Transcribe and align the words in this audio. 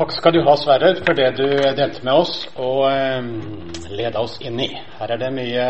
Takk 0.00 0.14
skal 0.16 0.32
du 0.32 0.38
ha, 0.46 0.54
Sverre, 0.56 0.94
for 1.04 1.12
det 1.12 1.26
du 1.36 1.44
delte 1.76 2.00
med 2.06 2.16
oss 2.22 2.46
og 2.56 2.86
eh, 2.88 3.26
leda 3.92 4.22
oss 4.24 4.38
inn 4.40 4.56
i. 4.64 4.70
Her 4.96 5.10
er 5.12 5.18
det 5.20 5.28
mye 5.36 5.64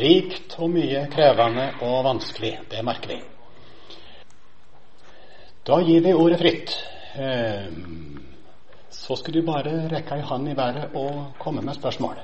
rikt 0.00 0.56
og 0.58 0.72
mye 0.72 1.04
krevende 1.12 1.68
og 1.86 2.00
vanskelig. 2.02 2.50
Det 2.66 2.80
merker 2.82 3.12
vi. 3.12 3.18
Da 5.70 5.78
gir 5.86 6.02
vi 6.02 6.14
ordet 6.18 6.38
fritt. 6.40 6.72
Eh, 7.14 7.68
så 8.90 9.14
skal 9.20 9.36
du 9.36 9.46
bare 9.46 9.76
rekke 9.92 10.18
ei 10.18 10.24
hånd 10.32 10.50
i 10.50 10.56
været 10.58 10.96
og 10.98 11.36
komme 11.38 11.62
med 11.62 11.78
spørsmål. 11.78 12.18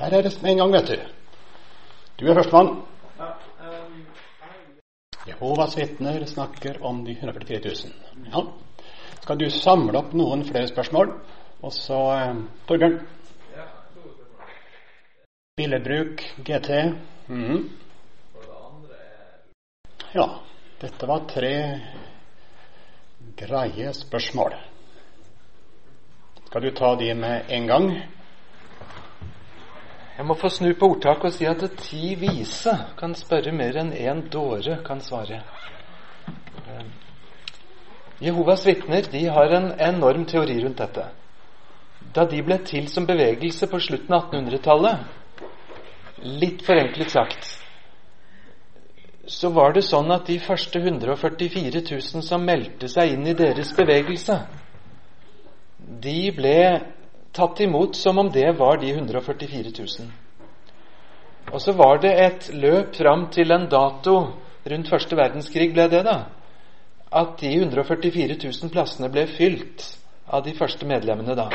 Her 0.00 0.16
er 0.18 0.26
det 0.26 0.32
med 0.42 0.56
en 0.56 0.64
gang, 0.64 0.74
vet 0.74 0.90
du. 0.90 1.04
Du 2.18 2.24
er 2.26 2.40
førstemann. 2.40 2.80
Jehovas 5.28 5.78
vitner 5.78 6.26
snakker 6.26 6.82
om 6.82 7.04
de 7.06 7.14
144 7.14 7.62
000. 7.78 7.94
Ja 8.34 8.42
skal 9.20 9.38
du 9.38 9.50
samle 9.50 9.98
opp 9.98 10.12
noen 10.16 10.44
flere 10.48 10.68
spørsmål. 10.70 11.12
Og 11.60 11.72
så 11.76 12.00
eh, 12.16 12.34
Torbjørn. 12.68 13.00
Billedbruk, 15.56 16.24
GT. 16.44 16.70
Mm 17.28 17.44
-hmm. 17.44 17.68
Ja, 20.12 20.40
dette 20.80 21.06
var 21.06 21.18
tre 21.28 21.80
greie 23.36 23.92
spørsmål. 23.92 24.54
Skal 26.46 26.62
du 26.62 26.70
ta 26.70 26.96
de 26.96 27.14
med 27.14 27.42
en 27.48 27.66
gang? 27.66 27.92
Jeg 30.16 30.26
må 30.26 30.34
få 30.34 30.48
snu 30.48 30.74
på 30.74 30.88
ordtaket 30.90 31.24
og 31.24 31.32
si 31.32 31.46
at 31.46 31.62
ti 31.78 32.14
vise 32.14 32.72
kan 32.98 33.14
spørre 33.14 33.52
mer 33.52 33.76
enn 33.80 33.92
én 33.92 34.26
dåre 34.28 34.82
kan 34.84 35.00
svare. 35.00 35.38
Jehovas 38.20 38.66
vitner 38.66 39.06
de 39.12 39.24
har 39.32 39.52
en 39.56 39.72
enorm 39.80 40.26
teori 40.28 40.58
rundt 40.60 40.78
dette. 40.82 41.06
Da 42.12 42.26
de 42.28 42.42
ble 42.44 42.58
til 42.68 42.88
som 42.92 43.06
bevegelse 43.08 43.68
på 43.70 43.80
slutten 43.80 44.12
av 44.12 44.28
1800-tallet, 44.28 45.04
litt 46.40 46.64
forenklet 46.66 47.12
sagt, 47.12 47.46
så 49.30 49.48
var 49.54 49.72
det 49.72 49.86
sånn 49.86 50.10
at 50.12 50.26
de 50.28 50.36
første 50.42 50.80
144 50.82 51.80
000 51.86 52.24
som 52.26 52.44
meldte 52.44 52.90
seg 52.92 53.14
inn 53.14 53.28
i 53.30 53.36
deres 53.38 53.70
bevegelse, 53.76 54.36
de 55.78 56.18
ble 56.36 56.58
tatt 57.32 57.62
imot 57.64 57.96
som 57.96 58.18
om 58.20 58.28
det 58.32 58.50
var 58.58 58.82
de 58.82 58.90
144 58.92 59.72
000. 59.78 60.10
Og 61.54 61.62
så 61.62 61.72
var 61.78 62.02
det 62.02 62.12
et 62.24 62.50
løp 62.52 62.98
fram 62.98 63.28
til 63.32 63.54
en 63.54 63.64
dato 63.70 64.16
rundt 64.68 64.90
første 64.92 65.16
verdenskrig, 65.16 65.70
ble 65.72 65.88
det 65.88 66.02
da 66.04 66.18
at 67.10 67.38
de 67.40 67.50
144 67.58 68.36
000 68.38 68.70
plassene 68.70 69.10
ble 69.10 69.26
fylt 69.26 69.86
av 70.30 70.44
de 70.46 70.54
første 70.54 70.86
medlemmene 70.86 71.34
da. 71.34 71.48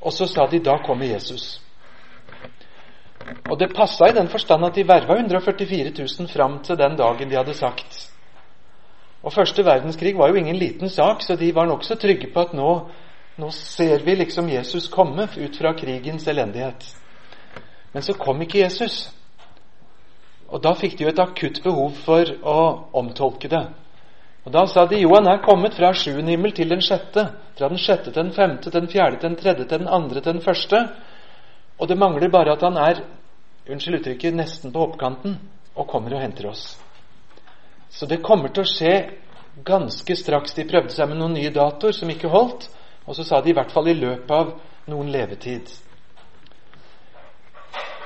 Og 0.00 0.12
så 0.12 0.28
sa 0.30 0.46
de 0.48 0.62
da 0.64 0.78
kommer 0.84 1.08
Jesus. 1.08 1.58
Og 3.50 3.58
det 3.58 3.74
passa 3.74 4.08
i 4.08 4.14
den 4.16 4.28
forstand 4.32 4.64
at 4.64 4.76
de 4.76 4.86
verva 4.86 5.16
144 5.18 5.92
000 5.98 6.28
fram 6.32 6.60
til 6.64 6.78
den 6.78 6.96
dagen 6.96 7.30
de 7.30 7.36
hadde 7.36 7.54
sagt. 7.54 8.06
Og 9.22 9.32
første 9.34 9.64
verdenskrig 9.64 10.14
var 10.18 10.30
jo 10.30 10.38
ingen 10.38 10.56
liten 10.56 10.90
sak, 10.90 11.22
så 11.22 11.36
de 11.36 11.54
var 11.54 11.66
nokså 11.66 11.96
trygge 11.98 12.30
på 12.32 12.46
at 12.46 12.54
nå, 12.54 12.70
nå 13.36 13.50
ser 13.50 14.04
vi 14.06 14.14
liksom 14.14 14.48
Jesus 14.48 14.88
komme 14.88 15.26
ut 15.36 15.58
fra 15.58 15.72
krigens 15.74 16.28
elendighet. 16.28 16.86
Men 17.92 18.02
så 18.02 18.14
kom 18.14 18.40
ikke 18.42 18.62
Jesus. 18.62 19.08
Og 20.48 20.62
da 20.62 20.76
fikk 20.78 20.98
de 20.98 21.04
jo 21.04 21.10
et 21.10 21.18
akutt 21.18 21.62
behov 21.64 21.96
for 22.04 22.30
å 22.46 22.60
omtolke 22.94 23.50
det. 23.50 23.64
Og 24.46 24.52
Da 24.52 24.62
sa 24.70 24.86
de 24.86 25.00
jo 25.00 25.10
han 25.14 25.26
er 25.26 25.42
kommet 25.42 25.74
fra 25.74 25.90
sjuende 25.94 26.30
himmel 26.30 26.52
til 26.54 26.70
den 26.70 26.80
sjette. 26.80 27.24
Fra 27.58 27.68
den 27.68 27.80
sjette 27.82 28.12
til 28.12 28.22
den 28.22 28.32
femte, 28.32 28.70
til 28.70 28.80
den 28.80 28.88
fjerde, 28.88 29.18
til 29.18 29.28
den 29.28 29.36
tredje, 29.36 29.64
til 29.64 29.78
den 29.78 29.88
andre, 29.88 30.20
til 30.20 30.32
den 30.32 30.42
første. 30.42 30.88
Og 31.78 31.88
det 31.88 31.98
mangler 31.98 32.30
bare 32.30 32.52
at 32.54 32.62
han 32.62 32.76
er 32.76 33.02
unnskyld 33.68 33.98
uttrykket, 34.00 34.34
nesten 34.34 34.72
på 34.72 34.84
hoppkanten 34.84 35.38
og 35.74 35.88
kommer 35.90 36.14
og 36.14 36.22
henter 36.22 36.46
oss. 36.48 36.78
Så 37.90 38.06
det 38.06 38.22
kommer 38.22 38.48
til 38.54 38.62
å 38.62 38.70
skje 38.70 38.94
ganske 39.66 40.16
straks. 40.16 40.54
De 40.54 40.68
prøvde 40.68 40.94
seg 40.94 41.10
med 41.10 41.18
noen 41.18 41.34
nye 41.34 41.50
datoer 41.50 41.96
som 41.96 42.10
ikke 42.10 42.30
holdt. 42.30 42.68
Og 43.06 43.18
så 43.18 43.26
sa 43.26 43.40
de 43.42 43.50
i 43.50 43.56
hvert 43.56 43.72
fall 43.74 43.90
i 43.90 43.98
løpet 43.98 44.30
av 44.30 44.54
noen 44.86 45.10
levetid. 45.10 45.70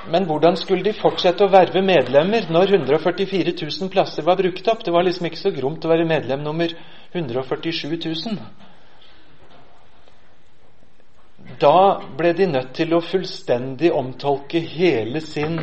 Men 0.08 0.24
hvordan 0.24 0.56
skulle 0.56 0.84
de 0.84 0.94
fortsette 0.96 1.44
å 1.44 1.52
verve 1.52 1.82
medlemmer 1.84 2.46
når 2.48 2.72
144 2.78 3.52
000 3.52 3.90
plasser 3.92 4.24
var 4.24 4.38
brukt 4.40 4.68
opp? 4.72 4.84
Det 4.84 4.94
var 4.94 5.04
liksom 5.04 5.28
ikke 5.28 5.42
så 5.42 5.52
gromt 5.52 5.84
å 5.84 5.92
være 5.92 6.08
medlem 6.08 6.42
nummer 6.44 6.72
147 7.12 7.98
000. 8.06 8.40
Da 11.60 12.00
ble 12.16 12.32
de 12.32 12.46
nødt 12.48 12.72
til 12.78 12.94
å 12.96 13.02
fullstendig 13.04 13.92
omtolke 13.92 14.62
hele 14.64 15.20
sin 15.20 15.60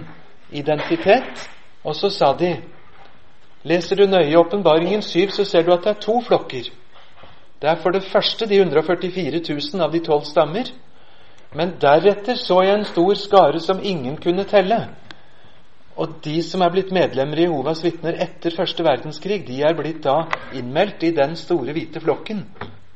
identitet. 0.54 1.48
Og 1.84 1.96
så 1.98 2.12
sa 2.14 2.34
de 2.38 2.56
Leser 3.68 3.98
du 4.00 4.06
nøye 4.08 4.38
Åpenbaringen 4.38 5.02
7, 5.02 5.32
så 5.34 5.44
ser 5.44 5.66
du 5.66 5.74
at 5.74 5.84
det 5.84 5.90
er 5.96 6.04
to 6.04 6.22
flokker. 6.24 6.70
Det 7.60 7.68
er 7.68 7.80
for 7.82 7.92
det 7.92 8.06
første 8.06 8.46
de 8.48 8.62
144 8.62 9.42
000 9.50 9.84
av 9.84 9.92
de 9.92 10.00
tolv 10.06 10.24
stammer. 10.30 10.70
Men 11.56 11.76
deretter 11.82 12.36
så 12.36 12.62
jeg 12.66 12.80
en 12.80 12.88
stor 12.88 13.14
skare 13.20 13.60
som 13.64 13.84
ingen 13.84 14.18
kunne 14.22 14.44
telle. 14.50 14.80
Og 15.98 16.20
de 16.24 16.36
som 16.46 16.62
er 16.62 16.74
blitt 16.74 16.92
medlemmer 16.94 17.40
i 17.40 17.48
Jehovas 17.48 17.82
vitner 17.86 18.20
etter 18.22 18.54
første 18.54 18.84
verdenskrig, 18.86 19.40
de 19.48 19.62
er 19.66 19.78
blitt 19.78 20.04
da 20.06 20.28
innmeldt 20.54 21.08
i 21.08 21.14
den 21.16 21.34
store, 21.40 21.74
hvite 21.74 22.04
flokken, 22.04 22.44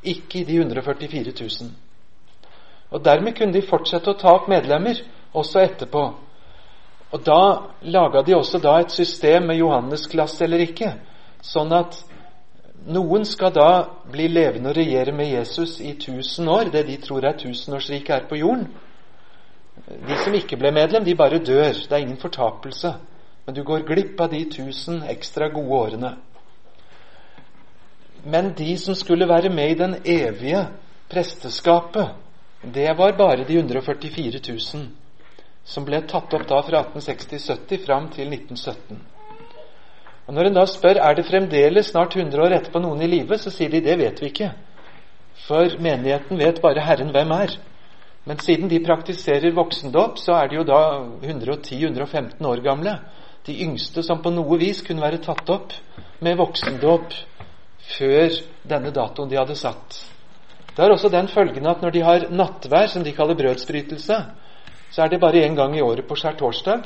ikke 0.03 0.41
i 0.41 0.45
de 0.45 0.59
144 0.61 1.33
000. 1.39 1.71
Og 2.91 3.01
dermed 3.05 3.37
kunne 3.37 3.55
de 3.55 3.65
fortsette 3.65 4.11
å 4.11 4.19
ta 4.19 4.35
opp 4.35 4.51
medlemmer 4.51 4.99
også 5.33 5.63
etterpå. 5.63 6.03
Og 7.11 7.23
da 7.25 7.41
laga 7.81 8.21
de 8.27 8.35
også 8.35 8.59
da 8.61 8.77
et 8.79 8.93
system 8.93 9.49
med 9.49 9.59
Johannes-klasse 9.59 10.45
eller 10.45 10.63
ikke, 10.67 10.93
sånn 11.41 11.73
at 11.73 11.97
noen 12.87 13.25
skal 13.25 13.53
da 13.53 13.69
bli 14.11 14.27
levende 14.31 14.71
og 14.71 14.77
regjere 14.77 15.13
med 15.13 15.29
Jesus 15.29 15.79
i 15.79 15.91
1000 15.93 16.49
år, 16.49 16.71
det 16.73 16.85
de 16.87 16.97
tror 17.01 17.25
er 17.25 17.37
tusenårsriket 17.37 18.15
her 18.15 18.27
på 18.29 18.39
jorden. 18.41 18.67
De 20.07 20.17
som 20.23 20.33
ikke 20.33 20.57
ble 20.57 20.71
medlem, 20.73 21.05
de 21.05 21.15
bare 21.15 21.39
dør. 21.39 21.73
Det 21.73 21.91
er 21.91 22.03
ingen 22.03 22.19
fortapelse. 22.21 22.93
Men 23.45 23.55
du 23.55 23.63
går 23.63 23.85
glipp 23.87 24.19
av 24.21 24.29
de 24.31 24.43
tusen 24.49 25.01
ekstra 25.09 25.49
gode 25.49 25.77
årene. 25.77 26.15
Men 28.25 28.53
de 28.57 28.77
som 28.77 28.95
skulle 28.95 29.29
være 29.29 29.49
med 29.49 29.71
i 29.71 29.79
den 29.79 29.95
evige 30.05 30.67
presteskapet, 31.09 32.11
det 32.61 32.91
var 32.97 33.17
bare 33.17 33.45
de 33.47 33.57
144 33.57 34.41
000 34.49 34.89
som 35.65 35.85
ble 35.85 36.01
tatt 36.09 36.33
opp 36.33 36.45
da 36.49 36.61
fra 36.65 36.83
1860-70 36.83 37.85
fram 37.85 38.09
til 38.13 38.29
1917. 38.33 39.01
Og 40.27 40.33
Når 40.33 40.47
en 40.47 40.53
da 40.53 40.65
spør 40.69 40.99
er 41.01 41.15
det 41.15 41.25
fremdeles 41.25 41.89
snart 41.91 42.15
100 42.15 42.43
år 42.43 42.55
etterpå 42.57 42.79
noen 42.79 43.01
i 43.01 43.09
live, 43.09 43.37
så 43.37 43.51
sier 43.51 43.71
de 43.73 43.81
det 43.81 43.97
vet 43.99 44.21
vi 44.21 44.29
ikke. 44.29 44.51
For 45.47 45.77
menigheten 45.81 46.39
vet 46.39 46.61
bare 46.61 46.83
Herren 46.85 47.11
hvem 47.11 47.33
er. 47.35 47.57
Men 48.25 48.39
siden 48.39 48.69
de 48.69 48.83
praktiserer 48.85 49.55
voksendåp, 49.57 50.19
så 50.21 50.35
er 50.37 50.47
de 50.47 50.59
jo 50.59 50.63
da 50.67 50.81
110-115 51.25 52.45
år 52.45 52.61
gamle. 52.61 52.99
De 53.45 53.55
yngste 53.65 54.03
som 54.05 54.21
på 54.21 54.29
noe 54.29 54.59
vis 54.61 54.83
kunne 54.85 55.01
være 55.01 55.23
tatt 55.25 55.49
opp 55.49 55.73
med 56.21 56.37
voksendåp 56.37 57.15
før 57.97 58.37
denne 58.69 58.93
datoen 58.93 59.31
de 59.31 59.39
hadde 59.39 59.57
satt. 59.57 60.03
Det 60.75 60.83
har 60.83 60.93
også 60.93 61.09
den 61.11 61.27
følgen 61.27 61.65
at 61.67 61.81
når 61.81 61.91
de 61.91 62.03
har 62.05 62.27
nattvær, 62.29 62.87
som 62.87 63.03
de 63.03 63.11
kaller 63.11 63.35
brødsbrytelse, 63.35 64.19
så 64.91 65.01
er 65.03 65.09
det 65.09 65.19
bare 65.19 65.41
én 65.41 65.55
gang 65.55 65.75
i 65.75 65.81
året 65.81 66.05
på 66.07 66.15
skjærtorsdag. 66.15 66.85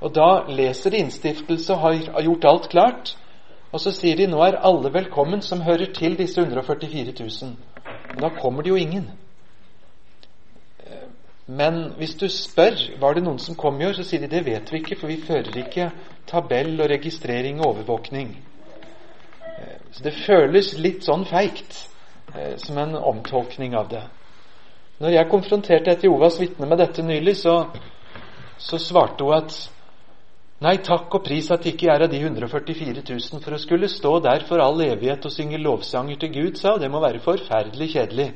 Og 0.00 0.14
da 0.14 0.44
leser 0.48 0.90
de 0.90 1.02
innstiftelse 1.04 1.74
og 1.74 1.80
har 1.80 2.22
gjort 2.22 2.48
alt 2.50 2.68
klart. 2.68 3.12
Og 3.72 3.80
så 3.80 3.92
sier 3.94 4.16
de 4.16 4.26
nå 4.30 4.40
er 4.44 4.60
alle 4.62 4.92
velkommen 4.94 5.42
som 5.42 5.62
hører 5.66 5.92
til 5.94 6.18
disse 6.18 6.40
144 6.40 7.14
000. 7.20 7.54
Og 8.14 8.20
da 8.22 8.30
kommer 8.40 8.62
det 8.62 8.70
jo 8.70 8.80
ingen. 8.80 9.10
Men 11.46 11.92
hvis 11.96 12.14
du 12.14 12.28
spør 12.28 12.78
var 13.00 13.14
det 13.14 13.24
noen 13.24 13.38
som 13.38 13.56
kom 13.56 13.80
i 13.80 13.86
år, 13.86 13.98
så 13.98 14.04
sier 14.06 14.22
de 14.22 14.30
det 14.32 14.44
vet 14.46 14.72
vi 14.72 14.80
ikke, 14.80 14.96
for 14.96 15.12
vi 15.12 15.20
fører 15.26 15.58
ikke 15.60 15.90
tabell 16.26 16.78
og 16.80 16.88
registrering 16.90 17.60
og 17.60 17.66
overvåkning. 17.74 18.30
Så 19.94 20.02
det 20.02 20.14
føles 20.24 20.72
litt 20.78 21.04
sånn 21.06 21.26
feigt, 21.28 21.76
eh, 22.34 22.56
som 22.58 22.78
en 22.78 22.96
omtolkning 22.96 23.76
av 23.78 23.88
det. 23.92 24.02
Når 24.98 25.10
jeg 25.10 25.30
konfronterte 25.30 25.90
et 25.92 26.04
Jehovas 26.04 26.40
vitne 26.40 26.66
med 26.66 26.78
dette 26.78 27.02
nylig, 27.02 27.36
så, 27.36 27.68
så 28.58 28.78
svarte 28.78 29.24
hun 29.24 29.36
at 29.36 29.54
Nei, 30.62 30.76
takk 30.86 31.12
og 31.18 31.24
pris 31.26 31.48
at 31.50 31.66
ikke 31.66 31.88
jeg 31.88 31.92
er 31.96 32.04
av 32.06 32.12
de 32.12 32.20
144 32.22 33.02
000 33.02 33.42
for 33.42 33.56
å 33.56 33.60
skulle 33.60 33.90
stå 33.90 34.12
der 34.22 34.44
for 34.46 34.62
all 34.62 34.78
evighet 34.84 35.26
og 35.26 35.34
synge 35.34 35.58
lovsanger 35.58 36.20
til 36.20 36.32
Gud, 36.36 36.58
sa 36.60 36.76
Det 36.78 36.90
må 36.90 37.02
være 37.02 37.22
forferdelig 37.24 37.90
kjedelig. 37.96 38.28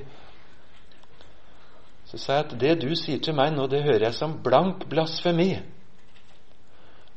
Så 2.11 2.19
sa 2.19 2.39
jeg 2.39 2.47
at 2.47 2.55
det 2.61 2.75
du 2.83 2.91
sier 2.97 3.21
til 3.23 3.37
meg 3.37 3.53
nå, 3.55 3.69
det 3.69 3.85
hører 3.85 4.09
jeg 4.09 4.17
som 4.17 4.39
blank 4.43 4.87
blasfemi. 4.91 5.53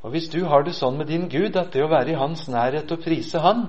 Og 0.02 0.14
hvis 0.14 0.30
du 0.34 0.44
har 0.50 0.66
det 0.66 0.76
sånn 0.78 0.98
med 0.98 1.10
din 1.10 1.28
Gud 1.30 1.58
at 1.58 1.74
det 1.74 1.84
å 1.84 1.92
være 1.92 2.14
i 2.14 2.20
hans 2.20 2.48
nærhet 2.50 2.92
og 2.92 3.04
prise 3.04 3.40
Han 3.40 3.68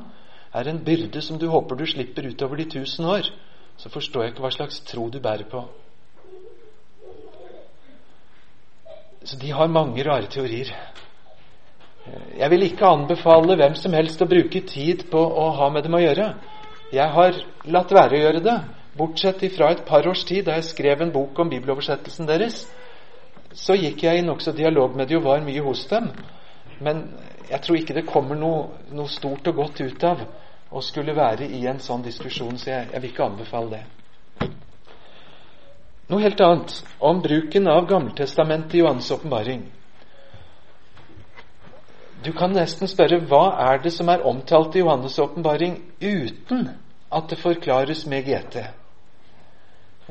er 0.52 0.68
en 0.68 0.82
byrde 0.84 1.22
som 1.24 1.38
du 1.38 1.46
håper 1.48 1.78
du 1.78 1.86
slipper 1.86 2.28
utover 2.28 2.60
de 2.60 2.68
tusen 2.76 3.06
år, 3.08 3.28
så 3.76 3.88
forstår 3.88 4.24
jeg 4.24 4.32
ikke 4.34 4.44
hva 4.44 4.52
slags 4.52 4.80
tro 4.88 5.08
du 5.08 5.20
bærer 5.20 5.48
på. 5.48 5.64
Så 9.24 9.38
de 9.38 9.52
har 9.54 9.70
mange 9.70 10.02
rare 10.04 10.26
teorier. 10.26 10.72
Jeg 12.34 12.50
vil 12.50 12.64
ikke 12.66 12.88
anbefale 12.88 13.54
hvem 13.58 13.74
som 13.78 13.94
helst 13.94 14.22
å 14.24 14.26
bruke 14.26 14.64
tid 14.66 15.04
på 15.10 15.20
å 15.22 15.48
ha 15.54 15.68
med 15.70 15.84
dem 15.86 15.94
å 15.94 16.02
gjøre. 16.02 16.32
Jeg 16.92 17.08
har 17.14 17.36
latt 17.72 17.92
være 17.94 18.16
å 18.16 18.22
gjøre 18.24 18.40
det, 18.42 18.56
bortsett 18.98 19.44
fra 19.54 19.70
et 19.72 19.84
par 19.86 20.06
års 20.10 20.24
tid 20.28 20.48
da 20.48 20.58
jeg 20.58 20.70
skrev 20.72 21.04
en 21.04 21.12
bok 21.14 21.38
om 21.38 21.52
bibeloversettelsen 21.52 22.26
deres. 22.28 22.64
Så 23.54 23.76
gikk 23.78 24.02
jeg 24.02 24.18
i 24.18 24.26
nokså 24.26 24.52
dialog 24.56 24.96
med 24.96 25.08
dem 25.08 25.20
og 25.20 25.28
var 25.28 25.44
mye 25.46 25.62
hos 25.62 25.84
dem. 25.88 26.10
Men 26.82 27.04
jeg 27.48 27.62
tror 27.62 27.78
ikke 27.78 27.96
det 27.96 28.08
kommer 28.08 28.38
noe, 28.38 28.64
noe, 28.90 29.08
stort 29.12 29.46
og 29.52 29.60
godt 29.60 29.82
ut 29.84 30.06
av 30.08 30.24
å 30.72 30.82
skulle 30.82 31.14
være 31.14 31.46
i 31.52 31.66
en 31.68 31.80
sånn 31.80 32.02
diskusjon, 32.02 32.56
så 32.58 32.70
jeg, 32.70 32.88
jeg 32.94 33.02
vil 33.02 33.12
ikke 33.12 33.28
anbefale 33.28 33.76
det. 33.76 34.48
Noe 36.10 36.24
helt 36.24 36.40
annet 36.44 36.74
om 36.98 37.20
bruken 37.22 37.68
av 37.70 37.86
Gammeltestamentet 37.88 38.74
i 38.74 38.82
Johannes' 38.82 39.12
åpenbaring. 39.14 39.62
Du 42.22 42.30
kan 42.32 42.52
nesten 42.54 42.86
spørre 42.90 43.18
hva 43.26 43.56
er 43.64 43.80
det 43.82 43.90
som 43.94 44.10
er 44.12 44.22
omtalt 44.28 44.76
i 44.76 44.82
Johannes' 44.82 45.18
åpenbaring 45.22 45.78
uten 46.00 46.68
at 47.10 47.28
det 47.28 47.38
forklares 47.40 48.04
med 48.06 48.28
GT. 48.28 48.56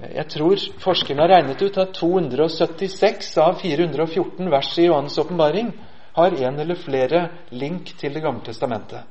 Jeg 0.01 0.27
tror 0.33 0.63
forskerne 0.81 1.23
har 1.23 1.31
regnet 1.31 1.61
ut 1.61 1.77
at 1.77 1.93
276 1.95 3.31
av 3.37 3.59
414 3.61 4.51
vers 4.51 4.71
i 4.77 4.87
Johannes' 4.89 5.19
åpenbaring 5.21 5.71
har 6.17 6.35
en 6.35 6.59
eller 6.59 6.75
flere 6.75 7.29
link 7.51 7.93
til 7.99 8.13
Det 8.13 8.23
gamle 8.23 8.43
testamentet. 8.43 9.03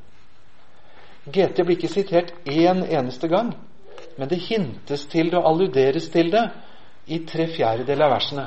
GT 1.25 1.65
blir 1.65 1.77
ikke 1.77 1.89
sitert 1.89 2.33
én 2.45 2.85
eneste 2.85 3.29
gang, 3.29 3.55
men 4.19 4.29
det 4.29 4.43
hintes 4.45 5.07
til 5.07 5.31
det 5.31 5.39
og 5.39 5.47
alluderes 5.47 6.09
til 6.09 6.31
det 6.33 6.51
i 7.07 7.19
tre 7.25 7.47
fjerdedeler 7.47 8.05
av 8.05 8.13
versene. 8.13 8.47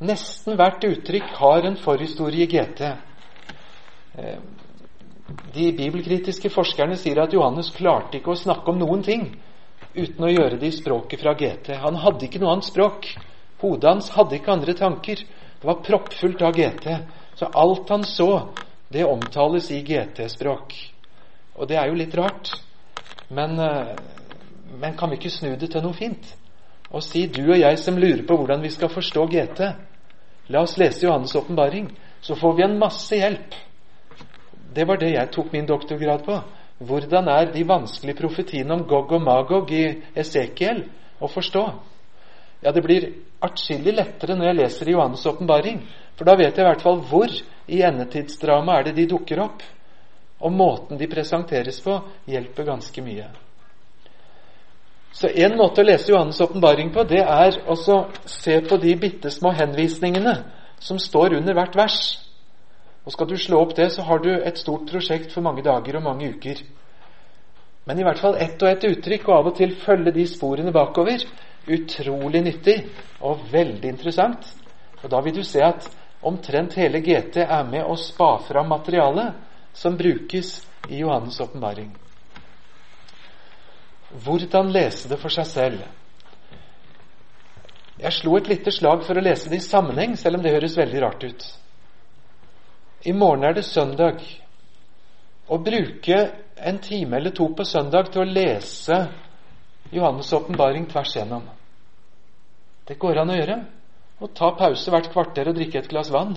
Nesten 0.00 0.56
hvert 0.56 0.84
uttrykk 0.84 1.34
har 1.38 1.66
en 1.66 1.76
forhistorie 1.76 2.46
i 2.46 2.50
GT. 2.50 2.82
Eh, 4.18 4.38
de 5.54 5.70
bibelkritiske 5.72 6.50
forskerne 6.50 6.96
sier 6.98 7.20
at 7.22 7.34
Johannes 7.34 7.70
klarte 7.74 8.18
ikke 8.18 8.34
å 8.34 8.38
snakke 8.38 8.72
om 8.72 8.80
noen 8.80 9.04
ting 9.06 9.28
uten 9.94 10.24
å 10.26 10.30
gjøre 10.30 10.58
det 10.58 10.70
i 10.70 10.74
språket 10.74 11.22
fra 11.22 11.34
GT. 11.38 11.74
Han 11.82 11.98
hadde 12.02 12.26
ikke 12.26 12.40
noe 12.42 12.54
annet 12.54 12.68
språk. 12.68 13.06
Hodet 13.60 13.90
hans 13.90 14.10
hadde 14.14 14.38
ikke 14.38 14.54
andre 14.54 14.74
tanker. 14.78 15.22
Det 15.60 15.68
var 15.68 15.82
proppfullt 15.86 16.42
av 16.46 16.56
GT. 16.56 16.96
Så 17.38 17.50
alt 17.54 17.90
han 17.92 18.04
så, 18.06 18.30
det 18.90 19.06
omtales 19.06 19.70
i 19.70 19.82
GT-språk. 19.86 20.74
Og 21.58 21.68
det 21.68 21.78
er 21.78 21.90
jo 21.90 21.98
litt 21.98 22.14
rart. 22.18 22.54
Men, 23.30 23.58
eh, 23.58 23.94
men 24.80 24.96
kan 24.96 25.10
vi 25.10 25.18
ikke 25.20 25.30
snu 25.30 25.54
det 25.56 25.70
til 25.70 25.82
noe 25.84 25.94
fint? 25.94 26.34
Og 26.90 27.02
si 27.06 27.26
du 27.30 27.44
og 27.44 27.58
jeg 27.58 27.78
som 27.78 27.98
lurer 27.98 28.24
på 28.26 28.36
hvordan 28.36 28.62
vi 28.62 28.70
skal 28.74 28.90
forstå 28.90 29.26
GT, 29.30 29.60
la 30.50 30.62
oss 30.62 30.78
lese 30.78 31.06
Johannes' 31.06 31.36
åpenbaring, 31.38 31.90
så 32.20 32.34
får 32.34 32.56
vi 32.56 32.62
en 32.66 32.78
masse 32.78 33.16
hjelp. 33.16 33.54
Det 34.74 34.86
var 34.86 35.00
det 35.00 35.12
jeg 35.14 35.30
tok 35.34 35.52
min 35.52 35.66
doktorgrad 35.66 36.24
på. 36.24 36.40
Hvordan 36.80 37.28
er 37.28 37.50
de 37.52 37.64
vanskelige 37.68 38.16
profetiene 38.16 38.74
om 38.74 38.86
Gog 38.88 39.12
og 39.12 39.22
Magog 39.22 39.72
i 39.72 39.84
Esekiel 40.16 40.84
å 41.20 41.28
forstå? 41.28 41.64
Ja, 42.62 42.72
det 42.72 42.82
blir 42.84 43.08
atskillig 43.44 43.94
lettere 43.96 44.36
når 44.36 44.50
jeg 44.50 44.58
leser 44.60 44.92
Johannes' 44.92 45.26
åpenbaring. 45.28 45.82
For 46.16 46.28
da 46.28 46.36
vet 46.36 46.56
jeg 46.56 46.64
i 46.64 46.68
hvert 46.68 46.84
fall 46.84 47.02
hvor 47.10 47.34
i 47.68 47.82
endetidsdramaet 47.84 48.78
er 48.78 48.88
det 48.88 48.96
de 49.00 49.06
dukker 49.14 49.42
opp. 49.44 49.62
Og 50.40 50.52
måten 50.56 50.96
de 50.96 51.08
presenteres 51.08 51.82
på, 51.84 51.98
hjelper 52.28 52.68
ganske 52.68 53.04
mye. 53.04 53.28
Så 55.12 55.28
en 55.28 55.56
måte 55.58 55.82
å 55.82 55.88
lese 55.88 56.12
Johannes' 56.12 56.40
åpenbaring 56.40 56.92
på, 56.94 57.04
det 57.04 57.20
er 57.20 57.60
å 57.68 57.76
se 57.76 58.60
på 58.64 58.80
de 58.80 58.96
bitte 58.96 59.32
små 59.32 59.52
henvisningene 59.56 60.36
som 60.80 61.00
står 61.02 61.36
under 61.40 61.56
hvert 61.58 61.76
vers. 61.76 62.00
Og 63.04 63.12
Skal 63.12 63.28
du 63.28 63.36
slå 63.36 63.60
opp 63.62 63.76
det, 63.76 63.90
så 63.92 64.02
har 64.02 64.18
du 64.18 64.30
et 64.34 64.58
stort 64.58 64.90
prosjekt 64.90 65.32
for 65.32 65.44
mange 65.44 65.64
dager 65.64 65.96
og 65.96 66.04
mange 66.04 66.28
uker. 66.34 66.60
Men 67.88 67.98
i 67.98 68.04
hvert 68.04 68.20
fall 68.20 68.36
ett 68.36 68.60
og 68.62 68.68
ett 68.68 68.84
uttrykk, 68.84 69.28
og 69.28 69.36
av 69.36 69.46
og 69.50 69.56
til 69.56 69.72
følge 69.80 70.12
de 70.14 70.26
sporene 70.28 70.72
bakover. 70.72 71.24
Utrolig 71.70 72.42
nyttig 72.44 72.76
og 73.20 73.46
veldig 73.52 73.88
interessant. 73.88 74.44
Og 75.02 75.10
Da 75.10 75.20
vil 75.20 75.34
du 75.34 75.42
se 75.44 75.62
at 75.64 75.88
omtrent 76.22 76.76
hele 76.76 77.00
GT 77.00 77.40
er 77.46 77.64
med 77.64 77.84
å 77.84 77.96
spa 77.96 78.36
fram 78.44 78.68
materialet 78.68 79.32
som 79.72 79.96
brukes 79.96 80.60
i 80.88 81.00
Johannes' 81.00 81.40
åpenbaring. 81.40 81.90
Hvordan 84.24 84.72
lese 84.72 85.08
det 85.08 85.20
for 85.20 85.30
seg 85.30 85.46
selv? 85.46 85.82
Jeg 88.00 88.12
slo 88.12 88.36
et 88.36 88.48
lite 88.48 88.72
slag 88.72 89.04
for 89.06 89.16
å 89.16 89.22
lese 89.24 89.48
det 89.50 89.60
i 89.60 89.64
sammenheng, 89.64 90.16
selv 90.16 90.38
om 90.38 90.42
det 90.42 90.52
høres 90.54 90.76
veldig 90.76 91.02
rart 91.02 91.24
ut. 91.24 91.44
I 93.02 93.12
morgen 93.12 93.44
er 93.44 93.54
det 93.56 93.64
søndag. 93.64 94.20
Å 95.48 95.56
bruke 95.58 96.18
en 96.56 96.78
time 96.84 97.16
eller 97.16 97.32
to 97.32 97.46
på 97.56 97.64
søndag 97.64 98.10
til 98.12 98.22
å 98.22 98.28
lese 98.28 98.98
Johannes' 99.90 100.32
åpenbaring 100.36 100.84
tvers 100.90 101.14
gjennom 101.16 101.48
Det 102.86 102.98
går 102.98 103.22
an 103.22 103.30
å 103.30 103.38
gjøre. 103.38 103.56
Å 104.20 104.26
ta 104.36 104.50
pause 104.52 104.90
hvert 104.92 105.08
kvarter 105.12 105.48
og 105.48 105.56
drikke 105.56 105.78
et 105.80 105.88
glass 105.88 106.10
vann. 106.12 106.36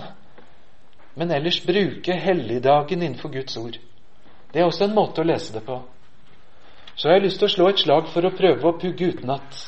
Men 1.14 1.34
ellers 1.36 1.60
bruke 1.66 2.16
helligdagen 2.16 3.02
innenfor 3.02 3.28
Guds 3.34 3.56
ord. 3.60 3.76
Det 4.52 4.62
er 4.62 4.66
også 4.66 4.86
en 4.88 4.96
måte 4.96 5.20
å 5.20 5.28
lese 5.28 5.52
det 5.52 5.64
på. 5.66 5.82
Så 6.96 7.08
har 7.08 7.18
jeg 7.18 7.26
lyst 7.26 7.42
til 7.42 7.50
å 7.50 7.52
slå 7.52 7.68
et 7.68 7.82
slag 7.82 8.08
for 8.08 8.24
å 8.24 8.32
prøve 8.32 8.70
å 8.70 8.78
pugge 8.78 9.10
utenat. 9.12 9.60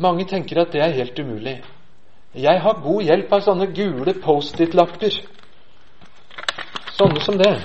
Mange 0.00 0.24
tenker 0.30 0.62
at 0.62 0.72
det 0.72 0.80
er 0.80 0.96
helt 0.96 1.18
umulig. 1.18 1.58
Jeg 2.32 2.60
har 2.64 2.80
god 2.80 3.02
hjelp 3.04 3.32
av 3.36 3.44
sånne 3.44 3.68
gule 3.76 4.14
Post-It-lapper. 4.22 5.20
Sånne 7.02 7.20
som 7.24 7.34
det. 7.34 7.56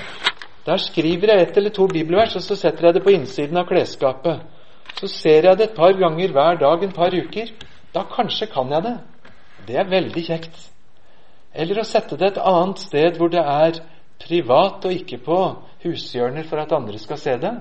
Der 0.65 0.79
skriver 0.81 1.29
jeg 1.29 1.41
ett 1.43 1.57
eller 1.59 1.69
to 1.69 1.85
bibelvers, 1.91 2.33
og 2.39 2.41
så 2.41 2.55
setter 2.57 2.87
jeg 2.87 2.95
det 2.95 3.03
på 3.05 3.11
innsiden 3.13 3.59
av 3.59 3.67
klesskapet. 3.69 4.39
Så 4.97 5.07
ser 5.13 5.45
jeg 5.45 5.57
det 5.59 5.67
et 5.67 5.75
par 5.77 5.93
ganger 5.93 6.31
hver 6.33 6.57
dag 6.57 6.83
en 6.83 6.93
par 6.95 7.13
uker. 7.13 7.51
Da 7.93 8.01
kanskje 8.09 8.47
kan 8.49 8.71
jeg 8.73 8.81
det. 8.83 8.95
Det 9.67 9.75
er 9.77 9.91
veldig 9.91 10.23
kjekt. 10.25 10.55
Eller 11.53 11.77
å 11.77 11.85
sette 11.85 12.17
det 12.17 12.31
et 12.31 12.39
annet 12.41 12.81
sted 12.81 13.19
hvor 13.19 13.29
det 13.29 13.43
er 13.43 13.77
privat, 14.23 14.87
og 14.89 14.95
ikke 14.95 15.19
på 15.27 15.37
hushjørner 15.83 16.47
for 16.49 16.63
at 16.63 16.73
andre 16.73 16.97
skal 16.97 17.21
se 17.21 17.35
det, 17.37 17.53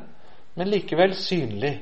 men 0.56 0.72
likevel 0.72 1.12
synlig. 1.18 1.74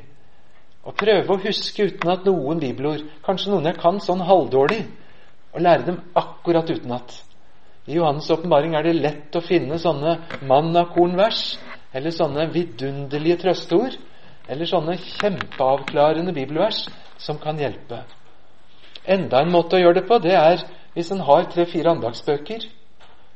Å 0.82 0.90
prøve 0.90 1.36
å 1.36 1.42
huske 1.44 1.86
uten 1.86 2.10
at 2.10 2.26
noen 2.26 2.58
bibelord, 2.58 3.06
kanskje 3.22 3.54
noen 3.54 3.70
jeg 3.70 3.78
kan 3.78 4.02
sånn 4.02 4.26
halvdårlig, 4.26 4.82
og 5.54 5.62
lære 5.62 5.86
dem 5.86 6.02
akkurat 6.18 6.74
utenat. 6.74 7.22
I 7.86 7.98
Johannes' 7.98 8.30
åpenbaring 8.32 8.74
er 8.74 8.86
det 8.86 8.96
lett 8.96 9.36
å 9.36 9.42
finne 9.44 9.76
sånne 9.80 10.16
mannakornvers, 10.48 11.58
eller 11.92 12.14
sånne 12.14 12.46
vidunderlige 12.52 13.42
trøsteord, 13.44 13.98
eller 14.48 14.68
sånne 14.68 14.96
kjempeavklarende 15.00 16.32
bibelvers 16.36 16.86
som 17.20 17.38
kan 17.40 17.60
hjelpe. 17.60 18.02
Enda 19.04 19.42
en 19.42 19.52
måte 19.52 19.76
å 19.76 19.82
gjøre 19.82 20.00
det 20.00 20.08
på, 20.08 20.18
det 20.24 20.32
er 20.36 20.64
hvis 20.94 21.10
en 21.12 21.20
har 21.26 21.44
tre-fire 21.52 21.92
andagsbøker. 21.92 22.64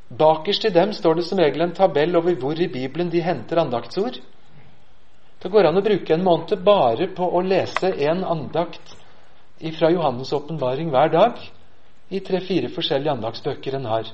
Bakerst 0.09 0.65
i 0.65 0.73
dem 0.73 0.93
står 0.97 1.19
det 1.19 1.25
som 1.27 1.41
regel 1.41 1.61
en 1.67 1.75
tabell 1.77 2.17
over 2.17 2.37
hvor 2.41 2.57
i 2.57 2.69
Bibelen 2.71 3.11
de 3.13 3.21
henter 3.21 3.61
andaktsord. 3.61 4.17
Det 5.39 5.51
går 5.53 5.69
an 5.69 5.77
å 5.77 5.85
bruke 5.85 6.15
en 6.15 6.25
måned 6.25 6.63
bare 6.65 7.07
på 7.15 7.27
å 7.29 7.43
lese 7.45 7.93
en 8.09 8.25
andakt 8.25 8.95
fra 9.77 9.91
Johannes' 9.93 10.33
åpenbaring 10.33 10.89
hver 10.89 11.13
dag 11.13 11.37
i 12.09 12.19
tre-fire 12.25 12.71
forskjellige 12.73 13.13
andagsbøker 13.13 13.77
en 13.77 13.87
har. 13.91 14.09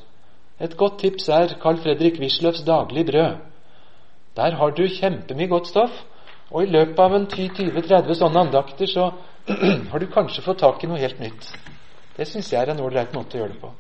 Et 0.60 0.78
godt 0.78 1.00
tips 1.00 1.30
er 1.30 1.58
Carl 1.62 1.78
Fredrik 1.84 2.20
Wisløffs 2.20 2.64
'Daglig 2.64 3.06
brød'. 3.06 3.38
Der 4.36 4.56
har 4.56 4.70
du 4.70 4.88
kjempemye 4.88 5.48
godt 5.48 5.68
stoff, 5.68 6.04
og 6.52 6.64
i 6.64 6.72
løpet 6.72 7.00
av 7.00 7.16
en 7.16 7.28
10-20-30 7.28 8.14
sånne 8.14 8.40
andakter 8.40 8.88
så 8.88 9.12
har 9.92 10.00
du 10.00 10.08
kanskje 10.12 10.44
fått 10.44 10.60
tak 10.60 10.84
i 10.84 10.88
noe 10.88 11.00
helt 11.00 11.20
nytt. 11.20 11.50
Det 12.18 12.28
syns 12.28 12.52
jeg 12.54 12.62
er 12.62 12.72
en 12.72 12.80
ålreit 12.84 13.14
måte 13.14 13.38
å 13.38 13.42
gjøre 13.42 13.54
det 13.54 13.62
på. 13.62 13.72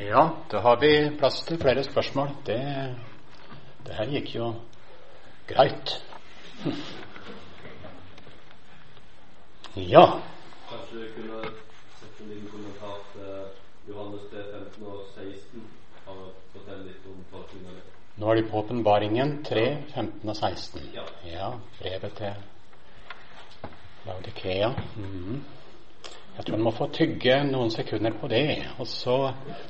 Ja, 0.00 0.22
da 0.50 0.60
har 0.64 0.76
vi 0.80 0.92
plass 1.18 1.42
til 1.44 1.60
flere 1.60 1.84
spørsmål. 1.84 2.28
Det, 2.46 2.60
det 3.86 3.96
her 3.96 4.12
gikk 4.16 4.34
jo 4.34 4.52
greit. 5.48 5.96
Ja. 9.76 10.06
Kanskje 10.70 11.02
du 11.02 11.10
kunne 11.16 11.69
liten 12.30 12.48
kommentar 12.52 12.98
til 13.12 13.92
Johannes 13.92 14.26
3, 14.32 14.44
15 14.58 14.86
og 14.86 14.98
16? 15.14 15.64
Og 16.10 16.20
fortelle 16.54 16.84
litt 16.86 17.06
om 17.10 17.22
tolkningen 17.32 17.70
av 17.70 17.78
det. 17.78 17.86
Nå 18.20 18.30
er 18.30 18.40
de 18.40 18.48
på 18.50 18.58
åpenbaringen 18.60 19.36
3, 19.46 19.66
15 19.94 20.28
og 20.28 20.36
16. 20.36 20.90
Ja. 20.94 21.06
ja 21.26 21.50
brevet 21.78 22.16
til 22.18 22.32
Laudikea. 24.06 24.70
Mm. 24.96 25.40
Jeg 26.36 26.46
tror 26.46 26.56
en 26.56 26.64
må 26.64 26.72
få 26.72 26.86
tygge 26.94 27.40
noen 27.44 27.70
sekunder 27.74 28.14
på 28.20 28.28
det, 28.32 28.44
og 28.80 28.86
så 28.88 29.16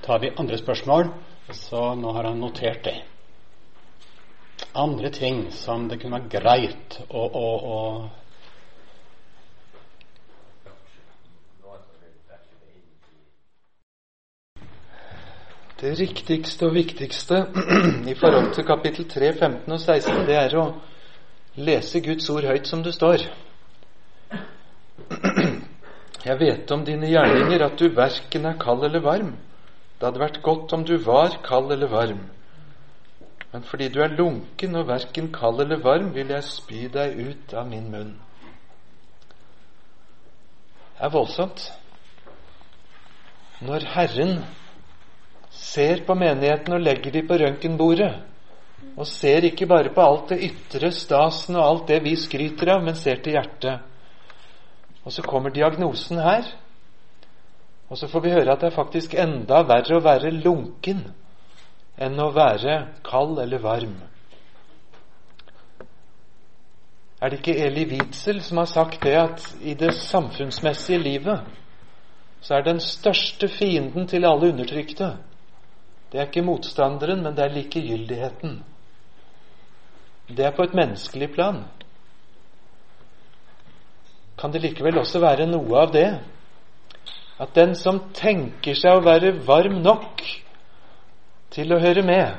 tar 0.05 0.21
vi 0.23 0.33
andre 0.39 0.59
spørsmål. 0.61 1.09
Så 1.51 1.95
nå 1.99 2.13
har 2.15 2.29
han 2.31 2.39
notert 2.39 2.85
det. 2.85 3.01
andre 4.75 5.11
ting 5.11 5.51
som 5.53 5.89
det 5.89 5.99
kunne 6.01 6.21
være 6.21 6.31
greit 6.31 6.99
å, 7.09 7.23
å, 7.25 7.47
å 7.75 7.79
Det 15.81 15.95
riktigste 15.97 16.67
og 16.69 16.75
viktigste 16.77 17.39
i 18.13 18.15
forhold 18.21 18.51
til 18.53 18.67
kapittel 18.69 19.07
3, 19.09 19.33
15 19.33 19.73
og 19.73 19.81
16, 19.81 20.27
det 20.29 20.37
er 20.37 20.57
å 20.61 20.65
lese 21.57 22.03
Guds 22.05 22.29
ord 22.29 22.45
høyt 22.51 22.69
som 22.69 22.83
det 22.85 22.93
står. 22.99 23.25
Jeg 26.29 26.37
vet 26.43 26.75
om 26.77 26.85
dine 26.85 27.09
gjerninger 27.09 27.65
at 27.65 27.81
du 27.81 27.87
verken 27.97 28.51
er 28.51 28.61
kald 28.61 28.85
eller 28.85 29.01
varm. 29.01 29.33
Det 29.97 30.05
hadde 30.05 30.21
vært 30.21 30.43
godt 30.45 30.77
om 30.77 30.85
du 30.85 30.99
var 31.01 31.41
kald 31.49 31.73
eller 31.73 31.89
varm. 31.89 32.21
Men 33.51 33.65
fordi 33.65 33.89
du 33.89 34.03
er 34.05 34.13
lunken 34.21 34.77
og 34.77 34.89
verken 34.93 35.33
kald 35.33 35.65
eller 35.65 35.81
varm, 35.81 36.13
vil 36.15 36.29
jeg 36.37 36.45
spy 36.45 36.87
deg 36.93 37.17
ut 37.25 37.57
av 37.57 37.67
min 37.73 37.89
munn. 37.91 38.15
Det 40.93 41.09
er 41.09 41.17
voldsomt. 41.17 41.71
Når 43.65 43.89
Herren 43.97 44.43
ser 45.51 46.05
på 46.07 46.15
menigheten 46.15 46.75
og 46.75 46.83
legger 46.83 47.15
de 47.15 47.23
på 47.27 47.39
røntgenbordet, 47.41 48.11
og 48.97 49.07
ser 49.07 49.45
ikke 49.49 49.69
bare 49.71 49.93
på 49.95 50.03
alt 50.03 50.33
det 50.33 50.41
ytre 50.51 50.91
stasen 50.95 51.59
og 51.59 51.67
alt 51.67 51.89
det 51.91 52.01
vi 52.05 52.17
skryter 52.19 52.75
av, 52.77 52.85
men 52.85 52.99
ser 52.99 53.21
til 53.23 53.37
hjertet. 53.37 53.87
Og 55.05 55.13
så 55.13 55.25
kommer 55.25 55.53
diagnosen 55.55 56.21
her, 56.21 56.47
og 57.91 57.99
så 57.99 58.09
får 58.09 58.23
vi 58.25 58.35
høre 58.35 58.53
at 58.53 58.63
det 58.63 58.71
er 58.71 58.77
faktisk 58.77 59.17
enda 59.19 59.65
verre 59.67 59.99
å 59.99 60.05
være 60.05 60.31
lunken 60.37 61.03
enn 62.01 62.21
å 62.23 62.31
være 62.33 62.77
kald 63.05 63.41
eller 63.43 63.63
varm. 63.63 63.97
Er 67.21 67.29
det 67.29 67.41
ikke 67.41 67.59
Eli 67.67 67.85
Witzel 67.91 68.39
som 68.45 68.63
har 68.63 68.71
sagt 68.71 69.03
det 69.05 69.17
at 69.19 69.43
i 69.61 69.75
det 69.77 69.91
samfunnsmessige 69.99 71.03
livet 71.03 71.43
så 72.41 72.57
er 72.57 72.65
den 72.65 72.79
største 72.81 73.51
fienden 73.53 74.07
til 74.09 74.25
alle 74.25 74.55
undertrykte 74.55 75.11
det 76.11 76.19
er 76.19 76.27
ikke 76.27 76.43
motstanderen, 76.43 77.23
men 77.23 77.37
det 77.37 77.45
er 77.45 77.55
likegyldigheten. 77.55 78.59
Det 80.31 80.47
er 80.47 80.55
på 80.55 80.67
et 80.67 80.75
menneskelig 80.75 81.31
plan. 81.35 81.63
Kan 84.39 84.53
det 84.53 84.63
likevel 84.65 84.99
også 84.99 85.21
være 85.23 85.47
noe 85.47 85.79
av 85.79 85.93
det 85.95 86.09
at 87.41 87.55
den 87.57 87.75
som 87.79 88.03
tenker 88.17 88.77
seg 88.77 88.99
å 88.99 89.05
være 89.05 89.33
varm 89.47 89.79
nok 89.85 90.23
til 91.55 91.73
å 91.73 91.81
høre 91.81 92.03
med, 92.05 92.37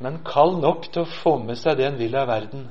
men 0.00 0.20
kald 0.26 0.60
nok 0.62 0.88
til 0.92 1.04
å 1.04 1.10
få 1.20 1.34
med 1.42 1.58
seg 1.60 1.76
det 1.78 1.88
en 1.88 1.98
vil 1.98 2.16
av 2.16 2.30
verden, 2.30 2.68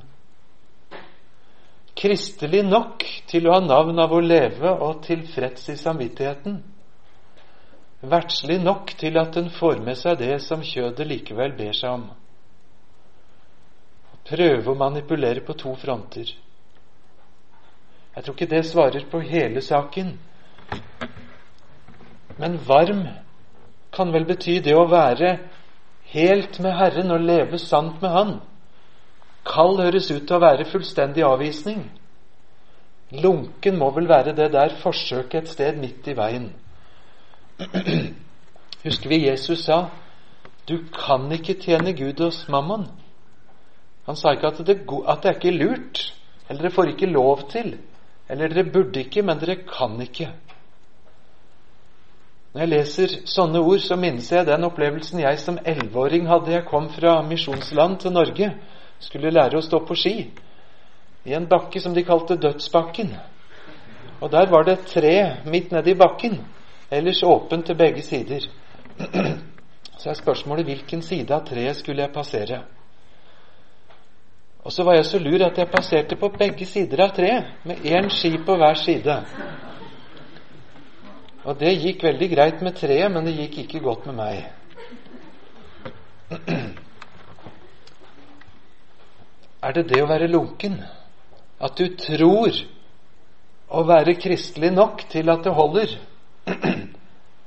kristelig 1.98 2.64
nok 2.66 3.06
til 3.30 3.48
å 3.48 3.56
ha 3.58 3.62
navn 3.64 4.00
av 4.02 4.14
å 4.14 4.22
leve 4.22 4.74
og 4.74 5.04
tilfreds 5.06 5.70
i 5.74 5.78
samvittigheten, 5.80 6.60
verdslig 8.02 8.60
nok 8.62 8.94
til 9.00 9.18
at 9.18 9.34
den 9.34 9.50
får 9.50 9.82
med 9.86 9.98
seg 9.98 10.20
det 10.22 10.38
som 10.46 10.64
kjødet 10.66 11.08
likevel 11.08 11.56
ber 11.58 11.74
seg 11.74 11.98
om. 11.98 12.08
Prøve 14.28 14.74
å 14.74 14.78
manipulere 14.78 15.42
på 15.46 15.56
to 15.58 15.74
fronter. 15.80 16.34
Jeg 18.16 18.26
tror 18.26 18.36
ikke 18.36 18.50
det 18.50 18.66
svarer 18.66 19.06
på 19.12 19.22
hele 19.22 19.62
saken. 19.62 20.18
Men 22.38 22.58
varm 22.68 23.06
kan 23.94 24.12
vel 24.14 24.28
bety 24.30 24.60
det 24.66 24.76
å 24.76 24.88
være 24.90 25.38
helt 26.12 26.60
med 26.60 26.76
Herren 26.78 27.14
og 27.14 27.24
leve 27.24 27.60
sant 27.62 28.02
med 28.02 28.14
Han. 28.14 28.36
Kald 29.48 29.80
høres 29.80 30.10
ut 30.12 30.26
til 30.28 30.36
å 30.36 30.44
være 30.44 30.68
fullstendig 30.68 31.24
avvisning. 31.24 31.86
Lunken 33.16 33.78
må 33.80 33.90
vel 33.96 34.10
være 34.10 34.36
det 34.36 34.52
der 34.52 34.76
forsøket 34.82 35.46
et 35.46 35.54
sted 35.54 35.78
midt 35.80 36.08
i 36.12 36.18
veien. 36.18 36.50
Husker 38.84 39.10
vi 39.10 39.26
Jesus 39.28 39.66
sa 39.66 39.88
du 40.68 40.82
kan 40.92 41.30
ikke 41.32 41.56
tjene 41.64 41.94
Gud 41.96 42.20
hos 42.20 42.42
mammon. 42.52 42.90
Han 44.06 44.18
sa 44.20 44.34
ikke 44.36 44.50
at 44.52 44.58
det, 44.68 44.82
at 44.84 45.24
det 45.24 45.30
er 45.30 45.38
ikke 45.38 45.54
lurt, 45.56 46.02
eller 46.50 46.62
dere 46.66 46.76
får 46.76 46.92
ikke 46.92 47.08
lov 47.12 47.46
til, 47.52 47.78
eller 48.28 48.52
dere 48.52 48.72
burde 48.72 49.00
ikke, 49.00 49.24
men 49.24 49.40
dere 49.40 49.62
kan 49.64 49.96
ikke. 50.04 50.28
Når 52.52 52.62
jeg 52.62 52.72
leser 52.72 53.16
sånne 53.30 53.62
ord, 53.62 53.80
så 53.84 53.96
minnes 54.00 54.28
jeg 54.32 54.48
den 54.48 54.68
opplevelsen 54.68 55.24
jeg 55.24 55.40
som 55.40 55.60
elleveåring 55.64 56.28
hadde. 56.28 56.52
Jeg 56.56 56.68
kom 56.68 56.90
fra 56.90 57.22
misjonsland 57.22 58.00
til 58.04 58.16
Norge, 58.16 58.52
skulle 59.00 59.32
lære 59.32 59.60
å 59.60 59.64
stå 59.64 59.84
på 59.88 59.96
ski 59.96 60.16
i 61.28 61.36
en 61.38 61.48
bakke 61.48 61.80
som 61.80 61.94
de 61.94 62.04
kalte 62.08 62.40
Dødsbakken. 62.40 63.12
Og 64.22 64.32
der 64.32 64.50
var 64.50 64.66
det 64.66 64.78
et 64.78 64.88
tre 64.90 65.16
midt 65.46 65.72
nedi 65.76 65.94
bakken. 65.96 66.40
Ellers 66.92 67.24
åpen 67.24 67.64
til 67.64 67.76
begge 67.76 68.02
sider. 68.02 68.48
Så 70.00 70.10
er 70.10 70.14
spørsmålet 70.14 70.66
hvilken 70.66 71.02
side 71.02 71.34
av 71.34 71.46
treet 71.48 71.76
skulle 71.76 72.02
jeg 72.06 72.14
passere. 72.14 72.62
Og 74.68 74.72
så 74.72 74.84
var 74.84 74.94
jeg 74.98 75.06
så 75.06 75.20
lur 75.20 75.46
at 75.46 75.58
jeg 75.58 75.70
passerte 75.72 76.16
på 76.20 76.30
begge 76.38 76.66
sider 76.68 77.02
av 77.06 77.14
treet, 77.16 77.46
med 77.64 77.76
én 77.88 78.10
ski 78.12 78.38
på 78.46 78.56
hver 78.60 78.74
side. 78.76 79.16
Og 81.48 81.60
det 81.60 81.72
gikk 81.80 82.04
veldig 82.04 82.30
greit 82.34 82.62
med 82.62 82.76
treet, 82.76 83.12
men 83.12 83.26
det 83.26 83.36
gikk 83.38 83.58
ikke 83.64 83.80
godt 83.86 84.06
med 84.10 84.16
meg. 84.20 84.44
Er 89.68 89.74
det 89.74 89.88
det 89.90 90.02
å 90.04 90.10
være 90.10 90.28
lunken? 90.30 90.84
At 91.64 91.80
du 91.80 91.88
tror 91.98 92.54
å 93.68 93.84
være 93.88 94.14
kristelig 94.20 94.72
nok 94.76 95.08
til 95.10 95.30
at 95.34 95.44
det 95.44 95.54
holder? 95.56 95.96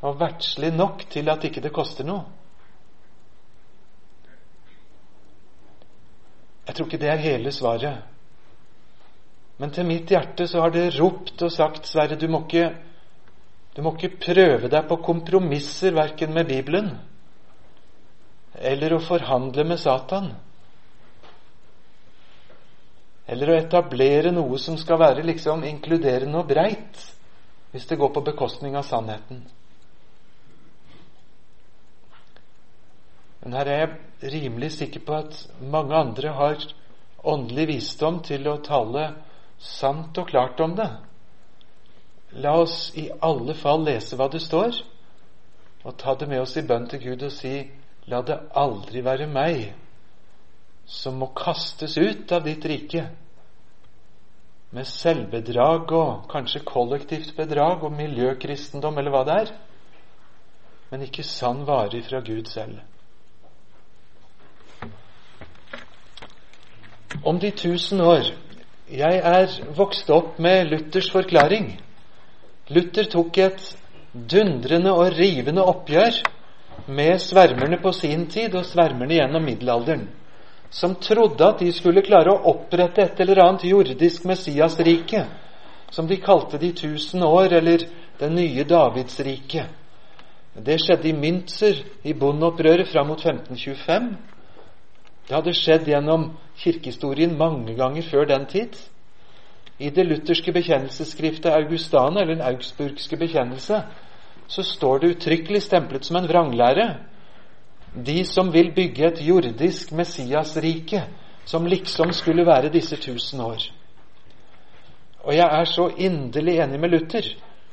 Og 0.07 0.21
verdslig 0.21 0.71
nok 0.75 1.05
til 1.13 1.29
at 1.33 1.45
ikke 1.45 1.63
det 1.65 1.73
koster 1.75 2.07
noe. 2.09 2.25
Jeg 6.67 6.77
tror 6.77 6.87
ikke 6.87 7.03
det 7.03 7.11
er 7.11 7.25
hele 7.25 7.53
svaret. 7.53 8.07
Men 9.59 9.73
til 9.75 9.89
mitt 9.89 10.09
hjerte 10.13 10.47
så 10.49 10.63
har 10.63 10.73
det 10.73 10.95
ropt 10.97 11.43
og 11.43 11.53
sagt, 11.53 11.89
Sverre, 11.89 12.17
du 12.17 12.29
må 12.31 12.45
ikke, 12.47 12.71
du 13.77 13.83
må 13.85 13.93
ikke 13.97 14.17
prøve 14.23 14.71
deg 14.73 14.87
på 14.89 15.01
kompromisser 15.05 15.93
verken 15.97 16.33
med 16.37 16.49
Bibelen 16.49 16.95
eller 18.61 18.95
å 18.95 19.03
forhandle 19.03 19.65
med 19.65 19.79
Satan. 19.81 20.33
Eller 23.31 23.51
å 23.53 23.57
etablere 23.57 24.33
noe 24.35 24.59
som 24.59 24.77
skal 24.81 24.99
være 25.01 25.25
liksom 25.27 25.63
inkluderende 25.69 26.41
og 26.41 26.49
breit 26.51 27.05
hvis 27.71 27.87
det 27.87 27.99
går 28.01 28.13
på 28.15 28.23
bekostning 28.27 28.77
av 28.77 28.87
sannheten. 28.89 29.45
Men 33.41 33.57
her 33.57 33.71
er 33.71 33.81
jeg 33.81 34.33
rimelig 34.35 34.73
sikker 34.77 35.05
på 35.07 35.17
at 35.23 35.37
mange 35.63 35.97
andre 35.97 36.35
har 36.37 36.65
åndelig 37.25 37.67
visdom 37.71 38.21
til 38.27 38.49
å 38.51 38.59
tale 38.65 39.07
sant 39.61 40.19
og 40.21 40.29
klart 40.29 40.61
om 40.61 40.75
det. 40.77 40.89
La 42.43 42.55
oss 42.61 42.91
i 42.99 43.09
alle 43.23 43.57
fall 43.59 43.85
lese 43.87 44.17
hva 44.19 44.29
det 44.31 44.43
står, 44.45 44.77
og 45.83 45.97
ta 45.99 46.15
det 46.15 46.29
med 46.29 46.43
oss 46.43 46.57
i 46.61 46.67
bønn 46.67 46.89
til 46.91 47.03
Gud 47.11 47.23
og 47.27 47.33
si 47.35 47.55
La 48.11 48.23
det 48.27 48.37
aldri 48.59 49.03
være 49.05 49.27
meg 49.31 49.75
som 50.89 51.21
må 51.21 51.29
kastes 51.37 51.95
ut 52.01 52.33
av 52.33 52.43
ditt 52.43 52.65
rike 52.67 53.05
med 54.71 54.87
selvbedrag 54.87 55.91
og 55.93 56.29
kanskje 56.31 56.63
kollektivt 56.67 57.35
bedrag 57.37 57.83
og 57.87 57.95
miljøkristendom 57.97 58.99
eller 59.01 59.15
hva 59.15 59.25
det 59.27 59.37
er, 59.43 59.53
men 60.91 61.07
ikke 61.07 61.27
sann 61.27 61.65
vare 61.67 62.03
fra 62.07 62.23
Gud 62.27 62.47
selv. 62.51 62.79
Om 67.25 67.39
de 67.39 67.51
tusen 67.51 68.01
år 68.01 68.31
Jeg 68.91 69.21
er 69.23 69.53
vokst 69.79 70.09
opp 70.11 70.39
med 70.43 70.65
Luthers 70.67 71.13
forklaring. 71.15 71.77
Luther 72.75 73.07
tok 73.07 73.39
et 73.39 73.69
dundrende 74.13 74.91
og 74.91 75.13
rivende 75.15 75.63
oppgjør 75.63 76.19
med 76.91 77.21
svermerne 77.23 77.79
på 77.79 77.93
sin 77.95 78.27
tid 78.27 78.57
og 78.59 78.67
svermerne 78.67 79.15
gjennom 79.15 79.47
middelalderen 79.47 80.09
som 80.71 80.95
trodde 80.95 81.47
at 81.47 81.59
de 81.59 81.73
skulle 81.75 82.03
klare 82.07 82.31
å 82.31 82.53
opprette 82.53 83.03
et 83.03 83.21
eller 83.21 83.43
annet 83.43 83.67
jordisk 83.67 84.25
Messiasrike, 84.31 85.25
som 85.91 86.07
de 86.07 86.21
kalte 86.23 86.59
de 86.63 86.71
tusen 86.73 87.23
år, 87.27 87.53
eller 87.59 87.87
det 88.21 88.31
nye 88.31 88.65
Davidsriket. 88.65 89.67
Det 90.55 90.77
skjedde 90.83 91.09
i 91.09 91.15
Münzer, 91.15 91.83
i 92.05 92.15
bondeopprøret 92.15 92.89
fram 92.91 93.11
mot 93.11 93.19
1525. 93.23 94.09
Det 95.27 95.35
hadde 95.35 95.55
skjedd 95.55 95.89
gjennom 95.89 96.31
kirkehistorien 96.59 97.37
mange 97.39 97.75
ganger 97.79 98.07
før 98.07 98.27
den 98.31 98.47
tid. 98.51 98.75
I 99.79 99.91
det 99.91 100.05
lutherske 100.07 100.53
bekjennelsesskriftet 100.53 101.55
Augustane, 101.55 102.21
eller 102.21 102.35
den 102.37 102.47
augsburgske 102.47 103.17
bekjennelse, 103.17 103.83
så 104.51 104.63
står 104.67 104.99
det 104.99 105.15
uttrykkelig 105.15 105.63
stemplet 105.63 106.05
som 106.05 106.19
en 106.19 106.29
vranglære 106.29 106.89
de 107.95 108.25
som 108.25 108.53
vil 108.53 108.73
bygge 108.75 109.07
et 109.07 109.21
jordisk 109.27 109.93
Messias-rike, 109.93 111.03
som 111.45 111.67
liksom 111.67 112.13
skulle 112.13 112.47
være 112.47 112.71
disse 112.73 112.97
tusen 112.97 113.41
år. 113.41 113.65
Og 115.25 115.35
jeg 115.35 115.49
er 115.61 115.65
så 115.65 115.91
inderlig 115.99 116.61
enig 116.63 116.81
med 116.81 116.91
Luther. 116.95 117.27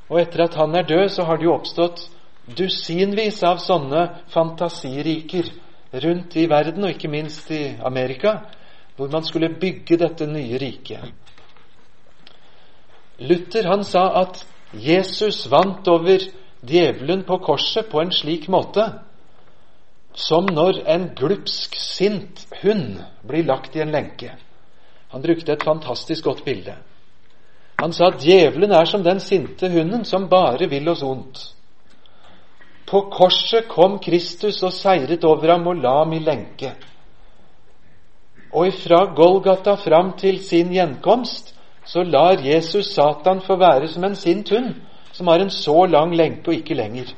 Og 0.10 0.22
etter 0.22 0.44
at 0.44 0.56
han 0.56 0.76
er 0.76 0.88
død, 0.88 1.10
så 1.10 1.24
har 1.24 1.38
det 1.38 1.46
jo 1.46 1.54
oppstått 1.54 2.08
dusinvis 2.58 3.42
av 3.44 3.60
sånne 3.60 4.08
fantasiriker 4.32 5.52
rundt 5.94 6.36
i 6.36 6.48
verden, 6.50 6.84
og 6.84 6.96
ikke 6.96 7.12
minst 7.12 7.52
i 7.52 7.76
Amerika, 7.86 8.38
hvor 8.96 9.12
man 9.12 9.24
skulle 9.24 9.54
bygge 9.60 10.00
dette 10.00 10.28
nye 10.28 10.58
riket. 10.58 11.12
Luther 13.20 13.68
han 13.68 13.84
sa 13.84 14.08
at 14.22 14.44
Jesus 14.74 15.46
vant 15.52 15.88
over 15.88 16.24
djevelen 16.62 17.24
på 17.28 17.38
korset 17.44 17.90
på 17.92 18.02
en 18.02 18.12
slik 18.14 18.48
måte 18.52 18.88
som 20.18 20.48
når 20.50 20.82
en 20.90 21.10
glupsk, 21.16 21.76
sint 21.78 22.48
hund 22.64 22.98
blir 23.28 23.46
lagt 23.46 23.76
i 23.78 23.84
en 23.84 23.94
lenke. 23.94 24.32
Han 25.14 25.22
brukte 25.22 25.54
et 25.54 25.64
fantastisk 25.64 26.26
godt 26.26 26.42
bilde. 26.46 26.74
Han 27.78 27.94
sa 27.94 28.10
at 28.10 28.24
djevelen 28.26 28.74
er 28.74 28.90
som 28.90 29.04
den 29.06 29.20
sinte 29.22 29.70
hunden 29.70 30.06
som 30.06 30.26
bare 30.30 30.66
vil 30.70 30.90
oss 30.90 31.04
ondt. 31.06 31.44
På 32.90 33.04
korset 33.14 33.68
kom 33.70 34.00
Kristus 34.02 34.64
og 34.64 34.74
seiret 34.74 35.26
over 35.28 35.52
ham 35.52 35.68
og 35.68 35.84
la 35.84 35.94
ham 36.00 36.16
i 36.18 36.24
lenke. 36.24 36.74
Og 38.54 38.72
ifra 38.72 39.04
Golgata 39.14 39.76
fram 39.76 40.16
til 40.18 40.40
sin 40.42 40.74
gjenkomst 40.74 41.54
så 41.86 42.04
lar 42.04 42.42
Jesus 42.44 42.90
Satan 42.96 43.42
få 43.42 43.56
være 43.60 43.88
som 43.92 44.04
en 44.04 44.16
sint 44.16 44.50
hund 44.50 44.74
som 45.14 45.28
har 45.28 45.44
en 45.44 45.54
så 45.54 45.86
lang 45.86 46.16
lenke 46.16 46.50
og 46.50 46.58
ikke 46.58 46.74
lenger. 46.74 47.14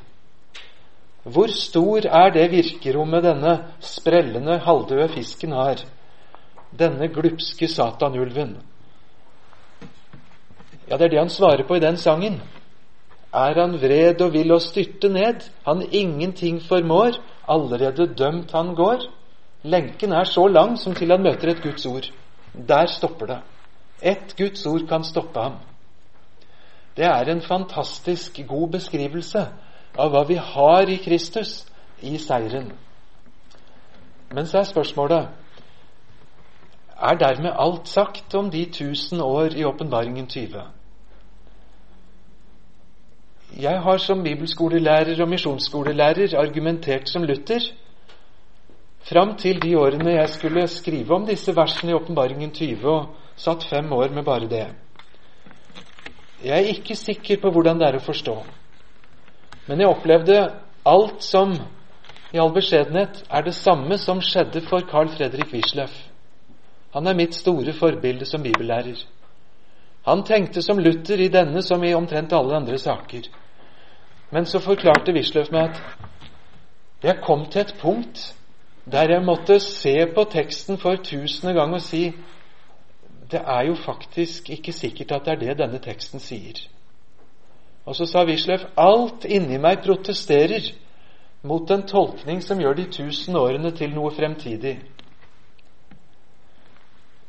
Hvor 1.23 1.51
stor 1.51 2.05
er 2.07 2.31
det 2.31 2.51
virkerommet 2.51 3.23
denne 3.23 3.55
sprellende, 3.83 4.59
halvdøde 4.63 5.09
fisken 5.13 5.51
har? 5.51 5.83
Denne 6.79 7.09
glupske 7.11 7.67
satanulven. 7.67 8.57
Ja, 10.89 10.97
det 10.97 11.05
er 11.05 11.09
det 11.09 11.19
han 11.19 11.29
svarer 11.29 11.67
på 11.67 11.75
i 11.75 11.83
den 11.83 11.97
sangen. 11.97 12.41
Er 13.33 13.53
han 13.61 13.75
vred 13.81 14.21
og 14.21 14.33
vil 14.33 14.51
oss 14.51 14.71
styrte 14.71 15.09
ned, 15.09 15.43
han 15.65 15.83
ingenting 15.91 16.61
formår, 16.61 17.19
allerede 17.47 18.07
dømt 18.15 18.51
han 18.51 18.73
går. 18.75 19.05
Lenken 19.63 20.13
er 20.13 20.23
så 20.23 20.47
lang 20.47 20.77
som 20.79 20.95
til 20.95 21.11
han 21.11 21.23
møter 21.23 21.51
et 21.51 21.61
Guds 21.61 21.85
ord. 21.85 22.09
Der 22.67 22.85
stopper 22.85 23.25
det. 23.25 23.39
Ett 24.01 24.35
Guds 24.37 24.65
ord 24.65 24.87
kan 24.87 25.03
stoppe 25.03 25.39
ham. 25.39 25.59
Det 26.97 27.05
er 27.05 27.29
en 27.29 27.41
fantastisk 27.41 28.39
god 28.47 28.69
beskrivelse 28.71 29.45
av 29.99 30.13
hva 30.13 30.23
vi 30.27 30.37
har 30.39 30.89
i 30.89 30.97
Kristus 31.03 31.65
i 32.01 32.15
seieren. 32.21 32.71
Men 34.33 34.47
så 34.47 34.61
er 34.61 34.69
spørsmålet 34.69 35.27
er 36.99 37.19
dermed 37.19 37.55
alt 37.55 37.87
sagt 37.87 38.35
om 38.35 38.49
de 38.51 38.65
tusen 38.71 39.21
år 39.23 39.55
i 39.55 39.63
åpenbaringen 39.63 40.27
20? 40.27 40.63
Jeg 43.59 43.81
har 43.81 43.97
som 43.97 44.23
bibelskolelærer 44.23 45.21
og 45.21 45.29
misjonsskolelærer 45.29 46.35
argumentert 46.37 47.09
som 47.09 47.23
Luther 47.23 47.63
fram 49.09 49.35
til 49.37 49.61
de 49.61 49.77
årene 49.79 50.11
jeg 50.11 50.29
skulle 50.29 50.67
skrive 50.67 51.15
om 51.15 51.25
disse 51.25 51.55
versene 51.55 51.91
i 51.91 51.95
Åpenbaringen 51.97 52.51
20, 52.51 52.85
og 52.89 53.05
satt 53.35 53.63
fem 53.63 53.91
år 53.93 54.13
med 54.13 54.23
bare 54.23 54.49
det. 54.49 54.67
Jeg 56.43 56.55
er 56.57 56.73
ikke 56.75 56.95
sikker 56.95 57.41
på 57.41 57.51
hvordan 57.51 57.79
det 57.79 57.87
er 57.87 57.97
å 57.97 58.03
forstå, 58.03 58.35
men 59.69 59.83
jeg 59.83 59.91
opplevde 59.91 60.37
alt 60.89 61.21
som 61.23 61.53
i 62.33 62.39
all 62.41 62.49
beskjedenhet 62.53 63.23
er 63.29 63.45
det 63.45 63.53
samme 63.53 63.97
som 64.01 64.21
skjedde 64.21 64.63
for 64.65 64.81
Carl 64.89 65.09
Fredrik 65.13 65.53
Wisløff. 65.53 65.93
Han 66.93 67.07
er 67.07 67.17
mitt 67.17 67.37
store 67.37 67.73
forbilde 67.77 68.25
som 68.25 68.41
bibellærer. 68.41 69.03
Han 70.09 70.23
tenkte 70.25 70.61
som 70.65 70.81
Luther 70.81 71.21
i 71.21 71.29
denne 71.29 71.61
som 71.61 71.83
i 71.85 71.93
omtrent 71.93 72.33
alle 72.33 72.55
andre 72.57 72.77
saker. 72.81 73.29
Men 74.33 74.45
så 74.49 74.61
forklarte 74.61 75.13
Wisløff 75.13 75.51
meg 75.53 75.69
at 75.69 77.05
jeg 77.05 77.21
kom 77.25 77.45
til 77.45 77.61
et 77.61 77.75
punkt 77.81 78.25
der 78.89 79.13
jeg 79.13 79.25
måtte 79.25 79.59
se 79.61 79.93
på 80.15 80.25
teksten 80.33 80.81
for 80.81 80.97
tusende 81.05 81.53
gang 81.53 81.73
og 81.77 81.81
si 81.85 82.07
det 83.29 83.41
er 83.45 83.67
jo 83.69 83.75
faktisk 83.77 84.49
ikke 84.49 84.73
sikkert 84.73 85.11
at 85.11 85.25
det 85.25 85.33
er 85.33 85.41
det 85.45 85.57
denne 85.61 85.79
teksten 85.79 86.19
sier. 86.19 86.57
Og 87.85 87.95
så 87.95 88.05
sa 88.05 88.23
Wisløff 88.27 88.65
alt 88.77 89.25
inni 89.25 89.57
meg 89.57 89.83
protesterer 89.83 90.71
mot 91.43 91.71
en 91.71 91.85
tolkning 91.87 92.41
som 92.43 92.59
gjør 92.59 92.75
de 92.77 92.87
tusen 92.91 93.35
årene 93.39 93.71
til 93.75 93.93
noe 93.95 94.11
fremtidig. 94.11 94.77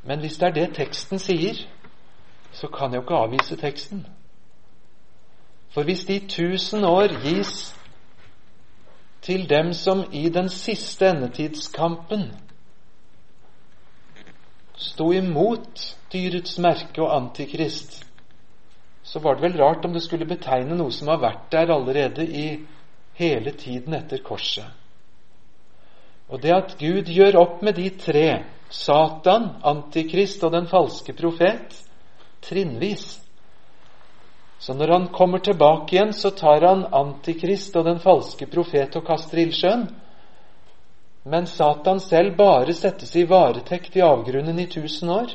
Men 0.02 0.20
hvis 0.20 0.38
det 0.40 0.48
er 0.48 0.56
det 0.56 0.70
teksten 0.74 1.20
sier, 1.22 1.60
så 2.52 2.68
kan 2.68 2.90
jeg 2.90 3.00
jo 3.00 3.06
ikke 3.06 3.20
avvise 3.22 3.56
teksten. 3.56 4.06
For 5.70 5.86
hvis 5.86 6.04
de 6.04 6.18
tusen 6.28 6.84
år 6.84 7.14
gis 7.22 7.74
til 9.22 9.48
dem 9.48 9.72
som 9.72 10.04
i 10.12 10.28
den 10.28 10.48
siste 10.48 11.10
endetidskampen 11.10 12.30
sto 14.80 15.12
imot 15.12 15.96
dyrets 16.12 16.58
merke 16.58 17.02
og 17.04 17.12
Antikrist, 17.16 18.00
så 19.11 19.18
var 19.18 19.35
det 19.35 19.42
vel 19.42 19.57
rart 19.59 19.85
om 19.85 19.92
det 19.92 20.05
skulle 20.05 20.29
betegne 20.29 20.77
noe 20.79 20.92
som 20.94 21.09
har 21.11 21.18
vært 21.18 21.49
der 21.51 21.73
allerede 21.75 22.23
i 22.23 22.44
hele 23.18 23.53
tiden 23.59 23.96
etter 23.96 24.23
korset. 24.23 24.68
Og 26.31 26.38
det 26.38 26.53
at 26.55 26.77
Gud 26.79 27.11
gjør 27.11 27.40
opp 27.40 27.64
med 27.66 27.75
de 27.75 27.88
tre, 27.99 28.29
Satan, 28.70 29.49
Antikrist 29.66 30.44
og 30.46 30.55
den 30.55 30.70
falske 30.70 31.16
profet, 31.18 31.75
trinnvis, 32.46 33.16
så 34.61 34.75
når 34.77 34.92
han 34.92 35.09
kommer 35.09 35.40
tilbake 35.40 35.96
igjen, 35.96 36.12
så 36.12 36.31
tar 36.37 36.62
han 36.68 36.85
Antikrist 36.92 37.77
og 37.81 37.87
den 37.88 37.99
falske 37.99 38.46
profet 38.46 38.96
og 38.99 39.07
kaster 39.09 39.40
ildsjøen. 39.40 39.87
Men 41.25 41.46
Satan 41.49 42.01
selv 42.01 42.37
bare 42.37 42.75
settes 42.77 43.14
i 43.16 43.25
varetekt 43.29 43.96
i 43.96 44.05
avgrunnen 44.05 44.61
i 44.61 44.68
tusen 44.68 45.11
år. 45.16 45.33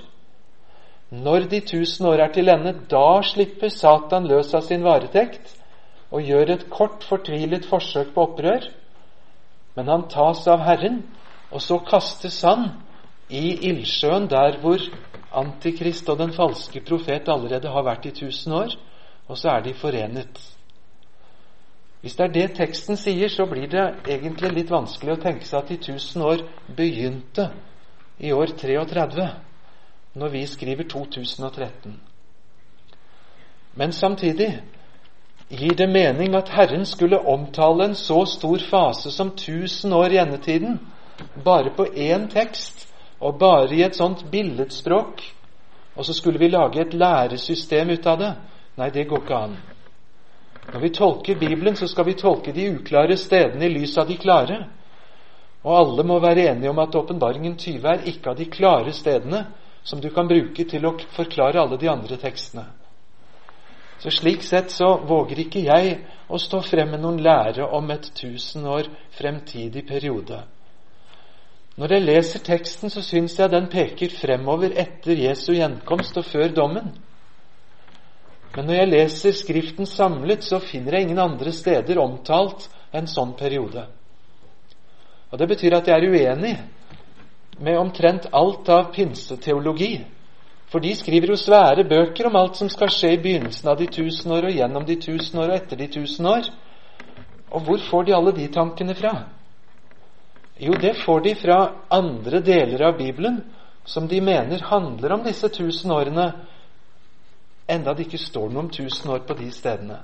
Når 1.11 1.49
de 1.49 1.59
tusen 1.61 2.07
år 2.09 2.23
er 2.23 2.31
til 2.33 2.49
ende, 2.49 2.73
da 2.89 3.21
slipper 3.23 3.69
Satan 3.69 4.25
løs 4.27 4.53
av 4.57 4.65
sin 4.65 4.83
varetekt 4.83 5.53
og 6.11 6.25
gjør 6.25 6.53
et 6.55 6.65
kort, 6.69 7.03
fortvilet 7.05 7.67
forsøk 7.69 8.13
på 8.15 8.25
opprør. 8.25 8.65
Men 9.75 9.91
han 9.91 10.07
tas 10.09 10.47
av 10.47 10.63
Herren, 10.65 11.03
og 11.51 11.61
så 11.61 11.77
kastes 11.85 12.41
han 12.47 12.69
i 13.29 13.69
ildsjøen 13.69 14.29
der 14.31 14.59
hvor 14.63 14.81
Antikrist 15.35 16.07
og 16.09 16.17
den 16.21 16.31
falske 16.31 16.79
profet 16.87 17.27
allerede 17.27 17.67
har 17.67 17.83
vært 17.83 18.05
i 18.07 18.13
tusen 18.15 18.53
år 18.55 18.75
og 19.27 19.37
så 19.37 19.49
er 19.49 19.63
de 19.65 19.73
forenet. 19.73 20.41
Hvis 22.01 22.15
det 22.15 22.25
er 22.25 22.33
det 22.33 22.49
teksten 22.57 22.97
sier, 23.01 23.29
så 23.33 23.47
blir 23.49 23.67
det 23.71 23.85
egentlig 24.05 24.51
litt 24.53 24.71
vanskelig 24.71 25.15
å 25.15 25.21
tenke 25.21 25.47
seg 25.47 25.63
at 25.63 25.71
de 25.73 25.77
tusen 25.87 26.21
år 26.21 26.43
begynte 26.77 27.49
i 28.21 28.31
år 28.33 28.53
33, 28.53 29.25
når 30.15 30.29
vi 30.29 30.45
skriver 30.45 30.83
2013. 30.83 31.99
Men 33.75 33.91
samtidig 33.91 34.61
gir 35.49 35.75
det 35.75 35.89
mening 35.89 36.35
at 36.35 36.49
Herren 36.49 36.85
skulle 36.85 37.19
omtale 37.19 37.85
en 37.85 37.95
så 37.95 38.25
stor 38.25 38.57
fase 38.69 39.11
som 39.11 39.27
1000 39.27 39.93
år 39.93 40.15
i 40.15 40.17
endetiden 40.17 40.79
bare 41.43 41.71
på 41.75 41.85
én 41.85 42.29
tekst 42.31 42.87
og 43.19 43.39
bare 43.39 43.75
i 43.75 43.83
et 43.83 43.95
sånt 43.95 44.25
billedspråk, 44.31 45.21
og 45.95 46.05
så 46.05 46.13
skulle 46.13 46.39
vi 46.39 46.47
lage 46.47 46.81
et 46.81 46.93
læresystem 46.93 47.89
ut 47.89 48.07
av 48.07 48.19
det 48.19 48.33
Nei, 48.75 48.89
det 48.91 49.05
går 49.07 49.21
ikke 49.23 49.35
an. 49.35 49.53
Når 50.73 50.81
vi 50.83 50.89
tolker 50.89 51.37
Bibelen, 51.39 51.75
så 51.79 51.87
skal 51.87 52.05
vi 52.05 52.17
tolke 52.19 52.51
de 52.51 52.65
uklare 52.73 53.15
stedene 53.17 53.65
i 53.65 53.71
lys 53.71 53.93
av 53.97 54.09
de 54.09 54.17
klare. 54.19 54.57
Og 55.63 55.77
alle 55.77 56.03
må 56.03 56.17
være 56.19 56.49
enige 56.51 56.69
om 56.69 56.81
at 56.83 56.95
åpenbaringen 56.95 57.55
20 57.55 57.87
er 57.87 58.03
ikke 58.11 58.33
av 58.33 58.35
de 58.35 58.49
klare 58.51 58.91
stedene 58.93 59.45
som 59.85 60.01
du 60.01 60.09
kan 60.09 60.27
bruke 60.27 60.65
til 60.65 60.85
å 60.89 60.95
forklare 61.13 61.61
alle 61.61 61.77
de 61.77 61.89
andre 61.91 62.17
tekstene. 62.17 62.65
Så 64.01 64.11
Slik 64.11 64.43
sett 64.43 64.73
så 64.73 64.97
våger 65.07 65.45
ikke 65.45 65.61
jeg 65.63 65.93
å 66.27 66.39
stå 66.41 66.59
frem 66.65 66.91
med 66.91 67.03
noen 67.05 67.21
lære 67.23 67.67
om 67.77 67.87
et 67.93 68.09
tusen 68.17 68.65
år 68.67 68.89
fremtidig 69.15 69.85
periode. 69.87 70.41
Når 71.75 71.91
jeg 71.91 72.05
leser 72.05 72.43
teksten, 72.43 72.89
så 72.89 73.03
syns 73.03 73.37
jeg 73.39 73.51
den 73.51 73.67
peker 73.71 74.11
fremover 74.15 74.73
etter 74.79 75.19
Jesu 75.19 75.53
gjenkomst 75.53 76.17
og 76.17 76.27
før 76.27 76.53
dommen. 76.55 76.93
Men 78.55 78.69
når 78.69 78.79
jeg 78.79 78.91
leser 78.91 79.35
Skriften 79.35 79.87
samlet, 79.89 80.43
så 80.43 80.61
finner 80.63 80.95
jeg 80.95 81.09
ingen 81.09 81.19
andre 81.19 81.51
steder 81.51 81.99
omtalt 81.99 82.69
en 82.95 83.09
sånn 83.11 83.35
periode. 83.37 83.83
Og 85.31 85.39
Det 85.39 85.47
betyr 85.51 85.75
at 85.75 85.87
jeg 85.91 85.99
er 85.99 86.09
uenig 86.09 86.55
med 87.59 87.79
omtrent 87.79 88.27
alt 88.31 88.69
av 88.69 88.91
pinseteologi. 88.93 90.05
For 90.67 90.83
de 90.83 90.95
skriver 90.97 91.31
jo 91.31 91.37
svære 91.39 91.85
bøker 91.87 92.27
om 92.27 92.35
alt 92.35 92.57
som 92.59 92.69
skal 92.69 92.91
skje 92.91 93.13
i 93.15 93.21
begynnelsen 93.21 93.69
av 93.69 93.77
de 93.79 93.87
tusen 93.87 94.31
år, 94.31 94.49
og 94.49 94.57
gjennom 94.57 94.85
de 94.85 94.97
tusen 94.99 95.39
år 95.39 95.51
og 95.51 95.57
etter 95.59 95.79
de 95.79 95.87
tusen 95.93 96.27
år. 96.27 96.49
Og 97.51 97.61
hvor 97.67 97.83
får 97.89 98.07
de 98.07 98.15
alle 98.17 98.33
de 98.35 98.47
tankene 98.51 98.95
fra? 98.97 99.13
Jo, 100.59 100.73
det 100.81 100.95
får 101.05 101.21
de 101.23 101.35
fra 101.35 101.59
andre 101.91 102.41
deler 102.43 102.87
av 102.87 102.97
Bibelen 102.97 103.41
som 103.85 104.07
de 104.07 104.21
mener 104.21 104.63
handler 104.65 105.13
om 105.13 105.23
disse 105.23 105.47
tusen 105.53 105.91
årene, 105.91 106.31
enda 107.69 107.93
det 107.93 108.07
ikke 108.07 108.21
står 108.21 108.49
noe 108.49 108.65
om 108.65 108.69
tusen 108.73 109.11
år 109.13 109.25
på 109.27 109.35
de 109.37 109.51
stedene. 109.53 109.99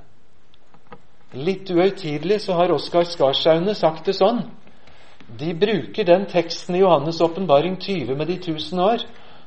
Litt 1.33 1.69
uhøytidelig 1.71 2.41
så 2.45 2.57
har 2.59 2.73
Oskar 2.75 3.07
Skarsaune 3.07 3.73
sagt 3.77 4.05
det 4.05 4.17
sånn. 4.17 4.43
De 5.39 5.53
bruker 5.53 6.05
den 6.05 6.25
teksten 6.25 6.75
i 6.75 6.81
Johannes' 6.81 7.21
åpenbaring 7.23 7.77
20 7.81 8.15
med 8.15 8.27
de 8.27 8.37
tusen 8.37 8.79
år 8.79 9.03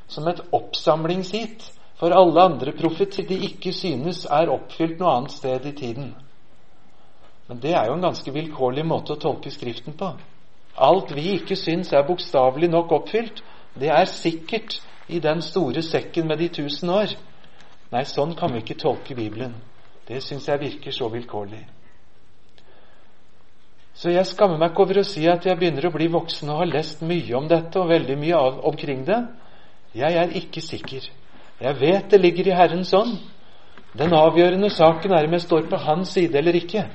som 0.09 0.29
et 0.29 0.40
oppsamlingsheat 0.53 1.66
for 1.99 2.14
alle 2.14 2.42
andre 2.42 2.73
profetier 2.73 3.27
de 3.29 3.38
ikke 3.49 3.73
synes 3.73 4.25
er 4.25 4.53
oppfylt 4.53 4.99
noe 5.01 5.12
annet 5.16 5.35
sted 5.35 5.66
i 5.66 5.75
tiden. 5.77 6.14
Men 7.49 7.61
det 7.61 7.75
er 7.77 7.88
jo 7.88 7.99
en 7.99 8.07
ganske 8.07 8.33
vilkårlig 8.33 8.87
måte 8.88 9.14
å 9.14 9.20
tolke 9.20 9.53
Skriften 9.53 9.97
på. 9.99 10.14
Alt 10.75 11.12
vi 11.14 11.35
ikke 11.37 11.57
syns 11.57 11.92
er 11.92 12.07
bokstavelig 12.09 12.70
nok 12.73 12.92
oppfylt, 12.92 13.44
det 13.79 13.90
er 13.92 14.09
sikkert 14.11 14.81
i 15.09 15.20
den 15.20 15.42
store 15.42 15.83
sekken 15.83 16.27
med 16.27 16.40
de 16.40 16.49
tusen 16.49 16.90
år. 16.90 17.12
Nei, 17.92 18.05
sånn 18.09 18.35
kan 18.38 18.53
vi 18.53 18.64
ikke 18.64 18.81
tolke 18.81 19.14
Bibelen. 19.14 19.55
Det 20.09 20.23
syns 20.25 20.49
jeg 20.49 20.61
virker 20.61 20.92
så 20.92 21.09
vilkårlig. 21.12 21.62
Så 23.95 24.11
jeg 24.11 24.27
skammer 24.27 24.59
meg 24.59 24.73
ikke 24.73 24.83
over 24.83 24.99
å 25.01 25.07
si 25.07 25.23
at 25.31 25.45
jeg 25.47 25.59
begynner 25.59 25.87
å 25.87 25.93
bli 25.95 26.09
voksen 26.11 26.51
og 26.51 26.65
har 26.65 26.71
lest 26.73 27.05
mye 27.07 27.37
om 27.39 27.47
dette 27.51 27.79
og 27.79 27.93
veldig 27.93 28.17
mye 28.19 28.39
av, 28.39 28.57
omkring 28.67 29.05
det. 29.07 29.21
Jeg 29.95 30.19
er 30.19 30.35
ikke 30.41 30.63
sikker. 30.65 31.07
Jeg 31.63 31.79
vet 31.79 32.11
det 32.11 32.21
ligger 32.21 32.51
i 32.51 32.57
Herrens 32.59 32.91
ånd. 32.97 33.21
Den 33.95 34.15
avgjørende 34.19 34.73
saken 34.75 35.15
er 35.15 35.29
om 35.29 35.37
jeg 35.37 35.45
står 35.47 35.69
på 35.71 35.79
hans 35.85 36.17
side 36.17 36.35
eller 36.41 36.59
ikke. 36.59 36.89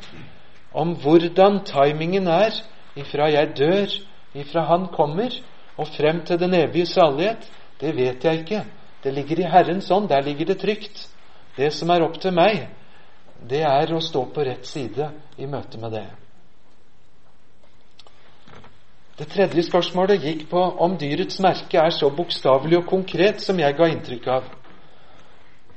Om 0.75 0.97
hvordan 0.99 1.61
timingen 1.65 2.27
er 2.27 2.59
ifra 2.99 3.29
jeg 3.31 3.55
dør, 3.55 3.95
ifra 4.35 4.65
Han 4.67 4.89
kommer, 4.93 5.31
og 5.79 5.87
frem 5.87 6.19
til 6.27 6.39
den 6.39 6.53
evige 6.53 6.85
salighet, 6.85 7.47
det 7.79 7.95
vet 7.95 8.23
jeg 8.23 8.39
ikke. 8.43 8.63
Det 9.03 9.13
ligger 9.13 9.39
i 9.39 9.49
Herrens 9.49 9.91
ånd. 9.91 10.09
Der 10.09 10.21
ligger 10.21 10.45
det 10.45 10.59
trygt. 10.59 11.07
Det 11.55 11.71
som 11.73 11.89
er 11.89 12.03
opp 12.03 12.19
til 12.19 12.35
meg, 12.35 12.67
det 13.49 13.63
er 13.63 13.93
å 13.95 14.03
stå 14.03 14.25
på 14.35 14.43
rett 14.43 14.67
side 14.67 15.07
i 15.39 15.47
møte 15.47 15.79
med 15.79 15.95
det. 15.95 16.09
Det 19.19 19.27
tredje 19.27 19.65
spørsmålet 19.67 20.23
gikk 20.23 20.45
på 20.47 20.61
om 20.79 20.93
dyrets 20.95 21.41
merke 21.43 21.75
er 21.81 21.91
så 21.91 22.07
bokstavelig 22.15 22.77
og 22.77 22.85
konkret 22.87 23.41
som 23.43 23.57
jeg 23.59 23.75
ga 23.75 23.89
inntrykk 23.91 24.27
av. 24.31 24.45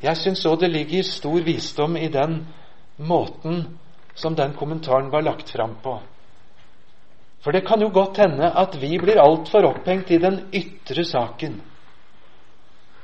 Jeg 0.03 0.19
syns 0.21 0.45
òg 0.47 0.61
det 0.61 0.71
ligger 0.71 1.03
stor 1.07 1.43
visdom 1.43 1.97
i 1.99 2.07
den 2.07 2.37
måten 3.03 3.65
som 4.15 4.37
den 4.39 4.55
kommentaren 4.55 5.11
var 5.11 5.27
lagt 5.27 5.51
fram 5.51 5.75
på. 5.83 5.97
For 7.43 7.51
det 7.51 7.65
kan 7.67 7.83
jo 7.83 7.91
godt 7.91 8.21
hende 8.23 8.47
at 8.47 8.79
vi 8.79 8.95
blir 9.03 9.19
altfor 9.19 9.67
opphengt 9.73 10.15
i 10.15 10.21
den 10.23 10.45
ytre 10.55 11.03
saken. 11.05 11.59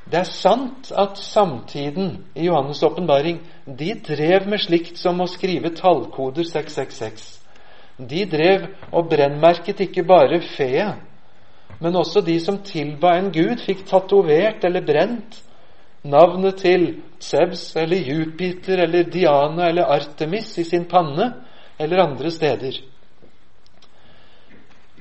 Det 0.07 0.21
er 0.23 0.31
sant 0.31 0.93
at 0.95 1.19
samtiden 1.19 2.29
i 2.39 2.47
Johannes' 2.47 2.85
åpenbaring 2.87 3.43
drev 3.67 4.47
med 4.47 4.63
slikt 4.63 5.03
som 5.03 5.19
å 5.21 5.27
skrive 5.27 5.75
tallkoder 5.75 6.47
666. 6.47 7.38
De 7.99 8.25
drev 8.31 8.69
og 8.93 9.09
brennmerket 9.11 9.81
ikke 9.89 10.05
bare 10.07 10.41
feet, 10.55 11.01
men 11.81 11.97
også 11.99 12.23
de 12.27 12.39
som 12.43 12.61
tilba 12.63 13.17
en 13.19 13.33
gud, 13.35 13.59
fikk 13.63 13.85
tatovert 13.87 14.65
eller 14.67 14.87
brent 14.87 15.43
navnet 16.07 16.61
til 16.63 16.87
Zeus 17.21 17.73
eller 17.77 17.99
Jupiter 18.07 18.85
eller 18.85 19.11
Diana 19.11 19.69
eller 19.69 19.91
Artemis 19.91 20.53
i 20.59 20.65
sin 20.65 20.87
panne 20.91 21.33
eller 21.79 22.03
andre 22.03 22.31
steder. 22.31 22.79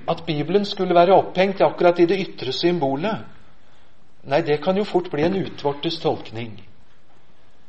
At 0.07 0.23
Bibelen 0.25 0.65
skulle 0.65 0.95
være 0.95 1.13
opphengt 1.17 1.61
akkurat 1.61 1.99
i 1.99 2.05
det 2.09 2.19
ytre 2.23 2.53
symbolet, 2.53 3.25
nei, 4.27 4.41
det 4.41 4.61
kan 4.63 4.77
jo 4.77 4.85
fort 4.87 5.09
bli 5.11 5.25
en 5.25 5.37
utvortes 5.41 5.99
tolkning. 6.01 6.55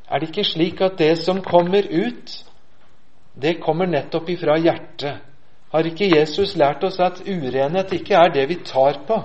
Er 0.08 0.20
det 0.20 0.30
ikke 0.30 0.46
slik 0.46 0.80
at 0.80 0.98
det 0.98 1.18
som 1.20 1.42
kommer 1.44 1.84
ut, 1.84 2.32
det 3.40 3.60
kommer 3.62 3.86
nettopp 3.86 4.30
ifra 4.30 4.58
hjertet. 4.58 5.24
Har 5.70 5.86
ikke 5.86 6.08
Jesus 6.10 6.56
lært 6.56 6.84
oss 6.84 6.98
at 7.00 7.20
urenhet 7.28 7.92
ikke 7.92 8.16
er 8.16 8.32
det 8.34 8.48
vi 8.48 8.56
tar 8.64 9.02
på? 9.06 9.18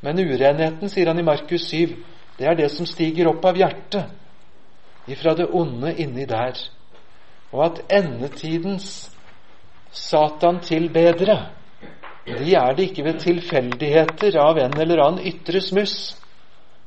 Men 0.00 0.18
urenheten, 0.18 0.88
sier 0.88 1.10
han 1.12 1.20
i 1.20 1.26
Markus 1.26 1.68
7, 1.68 1.94
det 2.38 2.48
er 2.48 2.56
det 2.56 2.70
som 2.72 2.88
stiger 2.88 3.28
opp 3.28 3.44
av 3.44 3.58
hjertet, 3.60 4.08
ifra 5.12 5.34
det 5.36 5.50
onde 5.52 5.92
inni 6.00 6.24
der. 6.24 6.56
Og 7.52 7.64
at 7.66 7.82
endetidens 7.92 9.10
Satan-tilbedere, 9.92 11.36
de 12.26 12.54
er 12.54 12.74
det 12.74 12.88
ikke 12.88 13.04
ved 13.04 13.20
tilfeldigheter 13.20 14.38
av 14.40 14.58
en 14.62 14.78
eller 14.80 15.02
annen 15.04 15.26
ytre 15.26 15.60
smuss, 15.60 16.14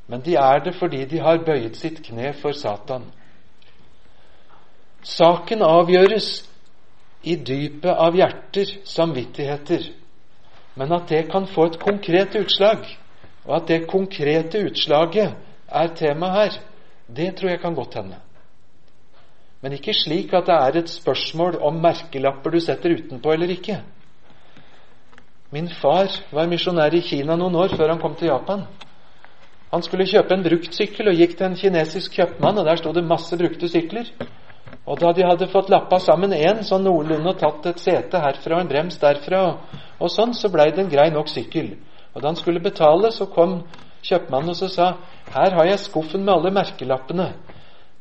men 0.07 0.23
de 0.25 0.35
er 0.39 0.63
det 0.65 0.75
fordi 0.75 1.05
de 1.05 1.19
har 1.21 1.43
bøyet 1.45 1.77
sitt 1.77 2.01
kne 2.05 2.33
for 2.41 2.55
Satan. 2.57 3.05
Saken 5.03 5.61
avgjøres 5.61 6.27
i 7.23 7.35
dypet 7.35 7.91
av 7.91 8.15
hjerter, 8.15 8.69
samvittigheter, 8.87 9.87
men 10.79 10.91
at 10.95 11.09
det 11.11 11.25
kan 11.31 11.47
få 11.47 11.67
et 11.69 11.79
konkret 11.79 12.35
utslag, 12.39 12.85
og 13.45 13.57
at 13.59 13.67
det 13.67 13.87
konkrete 13.91 14.63
utslaget 14.69 15.35
er 15.67 15.95
tema 15.97 16.31
her, 16.33 16.59
det 17.07 17.33
tror 17.37 17.51
jeg 17.51 17.61
kan 17.61 17.75
godt 17.75 17.97
hende. 17.99 18.19
Men 19.61 19.75
ikke 19.75 19.95
slik 19.95 20.33
at 20.35 20.47
det 20.47 20.55
er 20.55 20.77
et 20.79 20.91
spørsmål 20.91 21.59
om 21.63 21.79
merkelapper 21.83 22.51
du 22.51 22.59
setter 22.59 22.95
utenpå 22.97 23.31
eller 23.31 23.51
ikke. 23.51 23.77
Min 25.51 25.69
far 25.69 26.09
var 26.31 26.49
misjonær 26.51 26.95
i 26.97 27.03
Kina 27.05 27.35
noen 27.39 27.55
år 27.55 27.75
før 27.77 27.93
han 27.93 28.01
kom 28.01 28.15
til 28.19 28.31
Japan. 28.31 28.65
Han 29.71 29.83
skulle 29.85 30.07
kjøpe 30.09 30.35
en 30.35 30.43
bruktsykkel 30.45 31.11
og 31.11 31.19
gikk 31.19 31.37
til 31.37 31.47
en 31.47 31.59
kinesisk 31.59 32.17
kjøpmann, 32.17 32.59
og 32.59 32.65
der 32.65 32.81
sto 32.81 32.91
det 32.93 33.05
masse 33.07 33.37
brukte 33.37 33.69
sykler. 33.69 34.09
Og 34.83 34.99
da 34.99 35.13
de 35.15 35.23
hadde 35.23 35.47
fått 35.51 35.71
lappa 35.71 35.99
sammen 36.03 36.33
én 36.35 36.63
sånn 36.67 36.83
noenlunde 36.83 37.31
og 37.31 37.39
tatt 37.39 37.69
et 37.71 37.83
sete 37.83 38.19
herfra 38.19 38.57
og 38.57 38.65
en 38.65 38.71
brems 38.71 38.99
derfra, 38.99 39.41
og, 39.47 39.79
og 39.99 40.11
sånn, 40.11 40.33
så 40.35 40.51
blei 40.51 40.71
det 40.71 40.83
en 40.83 40.91
grei 40.91 41.07
nok 41.13 41.31
sykkel. 41.31 41.75
Og 42.13 42.21
da 42.21 42.29
han 42.29 42.39
skulle 42.39 42.63
betale, 42.63 43.11
så 43.15 43.29
kom 43.31 43.61
kjøpmannen 44.03 44.51
og 44.51 44.59
så 44.59 44.69
sa 44.71 44.89
her 45.33 45.55
har 45.55 45.69
jeg 45.69 45.85
skuffen 45.85 46.25
med 46.25 46.33
alle 46.35 46.51
merkelappene. 46.53 47.29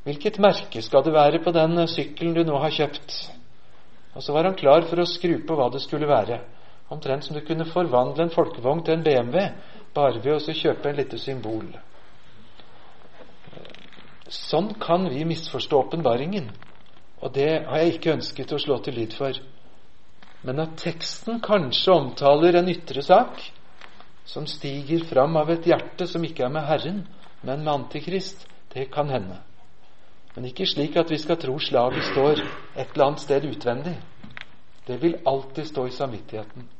Hvilket 0.02 0.40
merke 0.42 0.82
skal 0.82 1.04
det 1.06 1.14
være 1.14 1.38
på 1.44 1.54
den 1.54 1.78
sykkelen 1.87 2.35
du 2.35 2.42
nå 2.44 2.58
har 2.58 2.74
kjøpt? 2.74 3.14
Og 4.16 4.24
så 4.24 4.35
var 4.35 4.50
han 4.50 4.58
klar 4.58 4.82
for 4.90 5.00
å 5.00 5.08
skru 5.08 5.38
på 5.46 5.56
hva 5.56 5.70
det 5.72 5.80
skulle 5.85 6.11
være. 6.11 6.40
Omtrent 6.92 7.24
som 7.24 7.38
du 7.38 7.44
kunne 7.46 7.68
forvandle 7.70 8.26
en 8.26 8.35
folkevogn 8.35 8.82
til 8.85 8.98
en 8.98 9.06
BMW 9.06 9.46
bare 9.94 10.20
ved 10.24 10.35
å 10.35 10.58
kjøpe 10.58 10.90
en 10.90 10.98
lite 10.98 11.20
symbol. 11.22 11.70
Sånn 14.33 14.71
kan 14.81 15.05
vi 15.12 15.27
misforstå 15.29 15.79
åpenbaringen. 15.87 16.49
Og 17.21 17.35
det 17.37 17.51
har 17.68 17.83
jeg 17.83 17.97
ikke 17.99 18.14
ønsket 18.16 18.55
å 18.57 18.61
slå 18.61 18.79
til 18.83 18.97
lyd 18.97 19.16
for. 19.16 19.37
Men 20.42 20.62
at 20.64 20.79
teksten 20.81 21.42
kanskje 21.45 21.92
omtaler 21.95 22.57
en 22.59 22.71
ytre 22.73 23.05
sak 23.05 23.42
som 24.25 24.47
stiger 24.49 25.05
fram 25.07 25.37
av 25.37 25.53
et 25.53 25.66
hjerte 25.68 26.07
som 26.09 26.25
ikke 26.25 26.47
er 26.47 26.55
med 26.55 26.66
Herren, 26.66 27.05
men 27.42 27.62
med 27.62 27.73
Antikrist, 27.75 28.47
det 28.73 28.88
kan 28.95 29.11
hende. 29.12 29.38
Men 30.35 30.49
ikke 30.49 30.66
slik 30.66 30.97
at 30.97 31.11
vi 31.12 31.18
skal 31.21 31.37
tro 31.37 31.59
slaget 31.61 32.09
står 32.09 32.40
et 32.40 32.95
eller 32.95 33.07
annet 33.11 33.23
sted 33.23 33.45
utvendig. 33.45 33.99
Det 34.87 34.97
vil 35.03 35.21
alltid 35.29 35.68
stå 35.68 35.87
i 35.87 35.95
samvittigheten. 35.95 36.71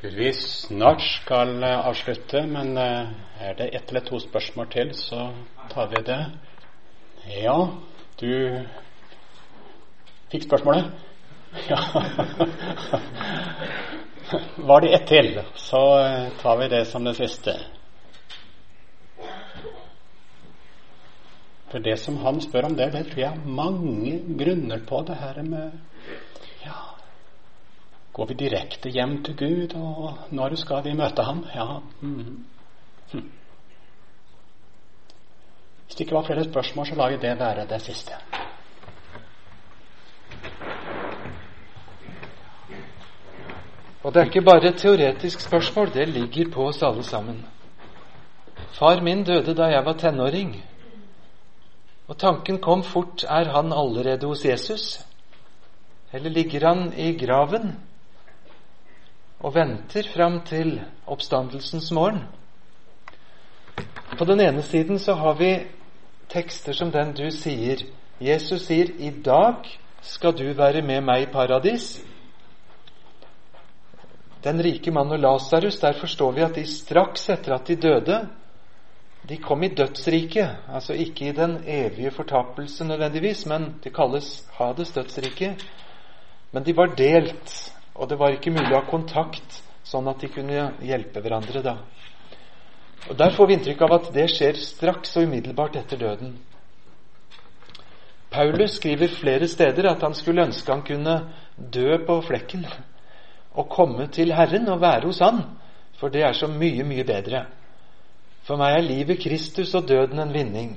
Tror 0.00 0.10
vi 0.10 0.32
snart 0.32 1.00
skal 1.00 1.62
eh, 1.62 1.86
avslutte, 1.86 2.42
men 2.46 2.76
eh, 2.76 3.08
er 3.40 3.54
det 3.54 3.68
ett 3.74 3.88
eller 3.88 4.00
to 4.04 4.20
spørsmål 4.20 4.68
til, 4.70 4.94
så 4.94 5.30
tar 5.70 5.86
vi 5.92 6.02
det. 6.06 6.20
Ja, 7.42 7.56
du 8.20 8.64
fikk 10.30 10.48
spørsmålet? 10.48 10.84
Ja. 11.70 11.78
Var 14.68 14.80
det 14.80 14.88
ett 14.92 15.08
til, 15.08 15.40
så 15.54 15.80
eh, 16.02 16.28
tar 16.42 16.56
vi 16.60 16.68
det 16.68 16.84
som 16.90 17.04
det 17.04 17.14
siste. 17.16 17.54
For 21.70 21.78
det 21.78 21.96
som 22.02 22.18
han 22.24 22.40
spør 22.40 22.68
om 22.68 22.76
det, 22.76 22.92
det 22.92 23.06
tror 23.08 23.22
jeg 23.22 23.32
er 23.32 23.48
mange 23.48 24.18
grunner 24.38 24.82
på 24.88 25.00
det 25.08 25.16
her 25.22 25.42
med 25.42 25.70
Går 28.16 28.26
vi 28.26 28.34
direkte 28.34 28.88
hjem 28.88 29.18
til 29.24 29.34
Gud, 29.36 29.74
og 29.76 30.32
når 30.32 30.54
skal 30.56 30.84
vi 30.86 30.94
møte 30.96 31.22
ham? 31.22 31.42
Ja. 31.54 31.80
Mm. 32.00 32.44
Hvis 35.84 35.98
det 35.98 36.00
ikke 36.06 36.14
var 36.16 36.24
flere 36.24 36.44
spørsmål, 36.44 36.86
så 36.86 36.94
lar 36.96 37.10
vi 37.12 37.18
det 37.20 37.38
være 37.38 37.66
det 37.68 37.80
siste. 37.82 38.12
Og 44.02 44.14
det 44.14 44.20
er 44.20 44.24
ikke 44.24 44.40
bare 44.46 44.68
et 44.68 44.78
teoretisk 44.80 45.40
spørsmål, 45.40 45.92
det 45.94 46.08
ligger 46.08 46.50
på 46.54 46.68
oss 46.68 46.82
alle 46.82 47.04
sammen. 47.04 47.44
Far 48.78 49.02
min 49.02 49.24
døde 49.24 49.54
da 49.54 49.66
jeg 49.68 49.84
var 49.84 49.92
tenåring, 49.92 50.56
og 52.08 52.18
tanken 52.18 52.62
kom 52.62 52.84
fort 52.84 53.24
er 53.28 53.52
han 53.52 53.72
allerede 53.72 54.26
hos 54.26 54.44
Jesus? 54.44 55.04
Eller 56.12 56.30
ligger 56.30 56.68
han 56.68 56.92
i 56.96 57.12
graven 57.26 57.76
og 59.40 59.54
venter 59.54 60.08
fram 60.14 60.40
til 60.46 60.80
oppstandelsens 61.06 61.92
morgen? 61.92 62.24
På 64.18 64.24
den 64.24 64.40
ene 64.40 64.62
siden 64.62 64.98
så 64.98 65.14
har 65.14 65.34
vi 65.34 65.50
tekster 66.28 66.72
som 66.72 66.90
den 66.90 67.12
du 67.14 67.28
sier. 67.30 67.82
Jesus 68.20 68.66
sier 68.66 68.90
'I 68.98 69.10
dag 69.24 69.66
skal 70.00 70.32
du 70.32 70.52
være 70.52 70.82
med 70.82 71.00
meg 71.00 71.22
i 71.22 71.32
paradis'. 71.32 72.00
Den 74.44 74.62
rike 74.62 74.90
mann 74.90 75.12
og 75.12 75.18
Lasarus, 75.18 75.78
der 75.80 75.92
forstår 75.92 76.32
vi 76.32 76.40
at 76.40 76.54
de 76.54 76.66
straks 76.66 77.28
etter 77.30 77.54
at 77.54 77.68
de 77.68 77.76
døde, 77.76 78.28
de 79.28 79.36
kom 79.36 79.62
i 79.62 79.68
dødsriket. 79.68 80.56
Altså 80.72 80.92
ikke 80.92 81.28
i 81.28 81.32
den 81.32 81.64
evige 81.66 82.10
fortapelse 82.10 82.84
nødvendigvis, 82.84 83.46
men 83.46 83.74
det 83.84 83.94
kalles 83.94 84.46
Hades 84.52 84.92
dødsrike. 84.92 85.56
Men 86.52 86.66
de 86.66 86.76
var 86.76 86.86
delt, 86.86 87.75
og 87.96 88.08
det 88.08 88.18
var 88.20 88.34
ikke 88.34 88.52
mulig 88.52 88.72
å 88.74 88.80
ha 88.80 88.88
kontakt, 88.90 89.62
sånn 89.86 90.08
at 90.10 90.20
de 90.20 90.28
kunne 90.32 90.70
hjelpe 90.84 91.22
hverandre 91.22 91.62
da. 91.64 91.76
Og 93.08 93.16
Der 93.16 93.30
får 93.30 93.46
vi 93.46 93.54
inntrykk 93.54 93.82
av 93.86 93.92
at 94.00 94.12
det 94.14 94.26
skjer 94.32 94.58
straks 94.58 95.16
og 95.16 95.28
umiddelbart 95.28 95.76
etter 95.78 96.00
døden. 96.00 96.36
Paulus 98.30 98.76
skriver 98.76 99.08
flere 99.08 99.48
steder 99.48 99.86
at 99.92 100.02
han 100.02 100.14
skulle 100.14 100.44
ønske 100.44 100.72
han 100.72 100.82
kunne 100.84 101.14
dø 101.56 101.96
på 102.04 102.18
flekken 102.26 102.66
og 103.56 103.70
komme 103.72 104.08
til 104.12 104.34
Herren 104.36 104.68
og 104.68 104.82
være 104.82 105.06
hos 105.06 105.22
Han, 105.24 105.40
for 105.96 106.12
det 106.12 106.26
er 106.26 106.34
så 106.36 106.48
mye, 106.50 106.84
mye 106.84 107.04
bedre. 107.08 107.46
For 108.44 108.60
meg 108.60 108.76
er 108.76 108.84
livet 108.84 109.22
Kristus 109.22 109.72
og 109.74 109.88
døden 109.88 110.20
en 110.20 110.34
vinning. 110.34 110.74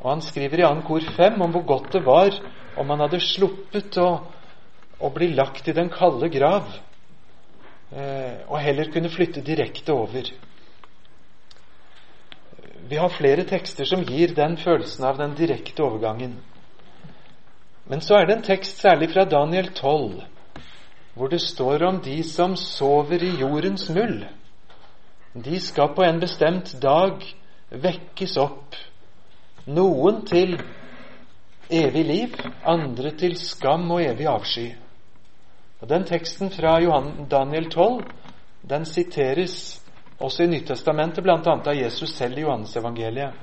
Og 0.00 0.10
han 0.10 0.24
skriver 0.24 0.58
i 0.58 0.66
2. 0.66 0.82
kor 0.88 1.06
5 1.16 1.40
om 1.40 1.52
hvor 1.54 1.66
godt 1.68 1.92
det 1.92 2.02
var 2.06 2.34
om 2.76 2.90
han 2.90 3.04
hadde 3.04 3.20
sluppet 3.22 3.96
å, 4.02 4.08
å 5.04 5.12
bli 5.12 5.30
lagt 5.36 5.68
i 5.68 5.76
den 5.76 5.90
kalde 5.92 6.30
grav, 6.32 6.70
eh, 7.92 8.40
og 8.48 8.58
heller 8.64 8.90
kunne 8.92 9.12
flytte 9.12 9.44
direkte 9.44 9.92
over. 9.92 10.30
Vi 12.88 12.96
har 13.00 13.12
flere 13.12 13.44
tekster 13.48 13.88
som 13.88 14.04
gir 14.04 14.34
den 14.36 14.56
følelsen 14.60 15.04
av 15.08 15.20
den 15.20 15.36
direkte 15.36 15.84
overgangen. 15.84 16.38
Men 17.88 18.00
så 18.00 18.18
er 18.18 18.26
det 18.26 18.38
en 18.38 18.46
tekst 18.46 18.80
særlig 18.80 19.10
fra 19.12 19.24
Daniel 19.28 19.68
12 19.72 20.22
hvor 21.14 21.30
det 21.30 21.40
står 21.40 21.82
om 21.86 22.00
de 22.02 22.16
som 22.26 22.56
sover 22.58 23.22
i 23.22 23.36
jordens 23.38 23.86
muld. 23.94 24.24
De 25.34 25.60
skal 25.60 25.92
på 25.94 26.02
en 26.02 26.18
bestemt 26.20 26.74
dag 26.82 27.22
vekkes 27.70 28.36
opp. 28.42 28.74
Noen 29.66 30.24
til 30.26 30.56
evig 31.70 32.04
liv, 32.04 32.34
andre 32.66 33.14
til 33.18 33.36
skam 33.38 33.86
og 33.94 34.02
evig 34.02 34.26
avsky. 34.26 34.72
Og 35.84 35.88
Den 35.88 36.06
teksten 36.08 36.48
fra 36.48 36.78
Johan 36.80 37.26
Daniel 37.28 37.66
12 37.68 38.04
den 38.64 38.86
siteres 38.88 39.82
også 40.16 40.46
i 40.46 40.46
Nyttestamentet, 40.48 41.20
bl.a. 41.20 41.36
av 41.36 41.74
Jesus 41.76 42.14
selv 42.16 42.38
i 42.38 42.44
Johannesevangeliet. 42.46 43.34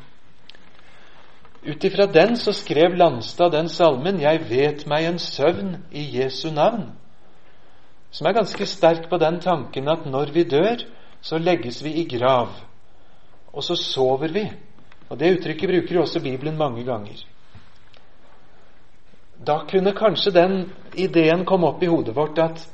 Ut 1.62 1.84
ifra 1.86 2.08
den 2.10 2.34
så 2.41 2.49
skrev 2.58 2.95
Landstad 2.97 3.51
den 3.54 3.69
salmen 3.69 4.17
'Jeg 4.19 4.49
vet 4.49 4.88
meg 4.88 5.06
en 5.06 5.19
søvn 5.19 5.75
i 5.91 6.17
Jesu 6.17 6.49
navn' 6.49 6.97
som 8.12 8.27
er 8.27 8.34
ganske 8.34 8.65
sterk 8.65 9.10
på 9.10 9.17
den 9.17 9.39
tanken 9.39 9.88
at 9.88 10.06
når 10.06 10.34
vi 10.34 10.43
dør, 10.43 10.82
så 11.21 11.38
legges 11.38 11.84
vi 11.84 11.93
i 11.93 12.17
grav. 12.17 12.49
Og 13.54 13.63
så 13.63 13.75
sover 13.75 14.34
vi. 14.34 14.51
Og 15.10 15.19
Det 15.19 15.38
uttrykket 15.38 15.69
bruker 15.69 15.95
jo 15.95 16.01
også 16.01 16.19
Bibelen 16.19 16.58
mange 16.58 16.84
ganger. 16.84 17.31
Da 19.45 19.65
kunne 19.69 19.93
kanskje 19.97 20.32
den 20.32 20.56
ideen 20.93 21.45
komme 21.45 21.71
opp 21.71 21.84
i 21.84 21.89
hodet 21.89 22.13
vårt 22.15 22.38
at 22.39 22.65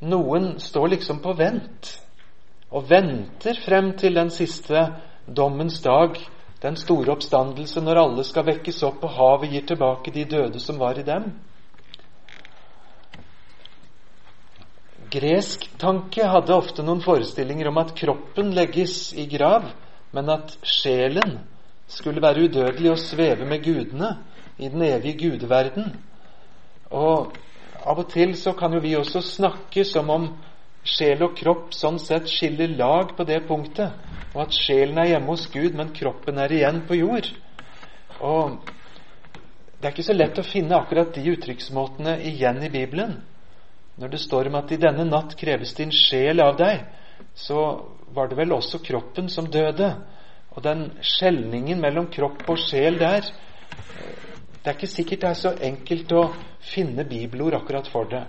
noen 0.00 0.58
står 0.60 0.94
liksom 0.94 1.22
på 1.24 1.32
vent 1.38 1.94
og 2.70 2.90
venter 2.90 3.56
frem 3.64 3.94
til 3.98 4.14
den 4.14 4.30
siste 4.30 4.82
dommens 5.26 5.80
dag, 5.82 6.18
den 6.60 6.76
store 6.76 7.14
oppstandelse, 7.14 7.80
når 7.80 8.02
alle 8.02 8.24
skal 8.24 8.46
vekkes 8.46 8.82
opp 8.86 9.04
og 9.08 9.14
havet 9.16 9.54
gir 9.54 9.64
tilbake 9.66 10.12
de 10.12 10.26
døde 10.28 10.60
som 10.60 10.78
var 10.78 11.00
i 11.00 11.06
dem. 11.06 11.30
Gresk 15.10 15.64
tanke 15.80 16.28
hadde 16.28 16.54
ofte 16.54 16.84
noen 16.86 17.00
forestillinger 17.02 17.72
om 17.72 17.80
at 17.82 17.96
kroppen 17.98 18.52
legges 18.54 19.14
i 19.18 19.24
grav, 19.26 19.72
men 20.14 20.30
at 20.30 20.52
sjelen 20.62 21.40
skulle 21.90 22.22
være 22.22 22.44
udødelig 22.46 22.92
og 22.92 23.00
sveve 23.02 23.48
med 23.48 23.64
gudene 23.64 24.12
i 24.60 24.68
den 24.68 24.84
evige 24.86 25.18
gudeverden. 25.24 25.90
Og 28.00 28.08
til 28.08 28.32
så 28.38 28.54
kan 28.56 28.72
jo 28.72 28.80
vi 28.80 28.94
også 28.96 29.20
snakke 29.20 29.84
som 29.84 30.08
om 30.12 30.30
sjel 30.88 31.20
og 31.26 31.34
kropp 31.36 31.74
sånn 31.76 31.98
sett 32.00 32.30
skiller 32.32 32.72
lag 32.78 33.12
på 33.16 33.26
det 33.28 33.42
punktet, 33.48 33.92
og 34.32 34.46
at 34.46 34.56
sjelen 34.56 34.96
er 35.02 35.10
hjemme 35.10 35.34
hos 35.34 35.48
Gud, 35.52 35.74
men 35.76 35.92
kroppen 35.92 36.38
er 36.40 36.52
igjen 36.54 36.84
på 36.88 36.96
jord. 36.96 37.28
Og 38.24 38.56
det 39.80 39.88
er 39.88 39.92
ikke 39.92 40.06
så 40.06 40.16
lett 40.16 40.40
å 40.40 40.46
finne 40.46 40.78
akkurat 40.78 41.12
de 41.16 41.26
uttrykksmåtene 41.34 42.16
igjen 42.30 42.62
i 42.64 42.72
Bibelen. 42.72 43.18
Når 44.00 44.14
det 44.14 44.22
står 44.22 44.48
om 44.48 44.56
at 44.62 44.72
i 44.72 44.80
denne 44.80 45.04
natt 45.08 45.36
kreves 45.36 45.74
din 45.76 45.92
sjel 45.92 46.40
av 46.40 46.56
deg, 46.56 46.86
så 47.36 47.60
var 48.16 48.30
det 48.30 48.38
vel 48.40 48.54
også 48.56 48.80
kroppen 48.84 49.28
som 49.32 49.48
døde. 49.50 49.92
Og 50.56 50.64
den 50.64 50.86
skjelningen 51.04 51.82
mellom 51.82 52.08
kropp 52.12 52.48
og 52.48 52.60
sjel 52.64 52.96
der 53.00 53.28
Det 54.60 54.68
er 54.70 54.76
ikke 54.76 54.92
sikkert 54.92 55.22
det 55.22 55.28
er 55.30 55.38
så 55.40 55.54
enkelt 55.70 56.12
å 56.12 56.26
finne 56.72 57.04
bibelord 57.08 57.56
akkurat 57.56 57.88
for 57.88 58.08
det. 58.10 58.26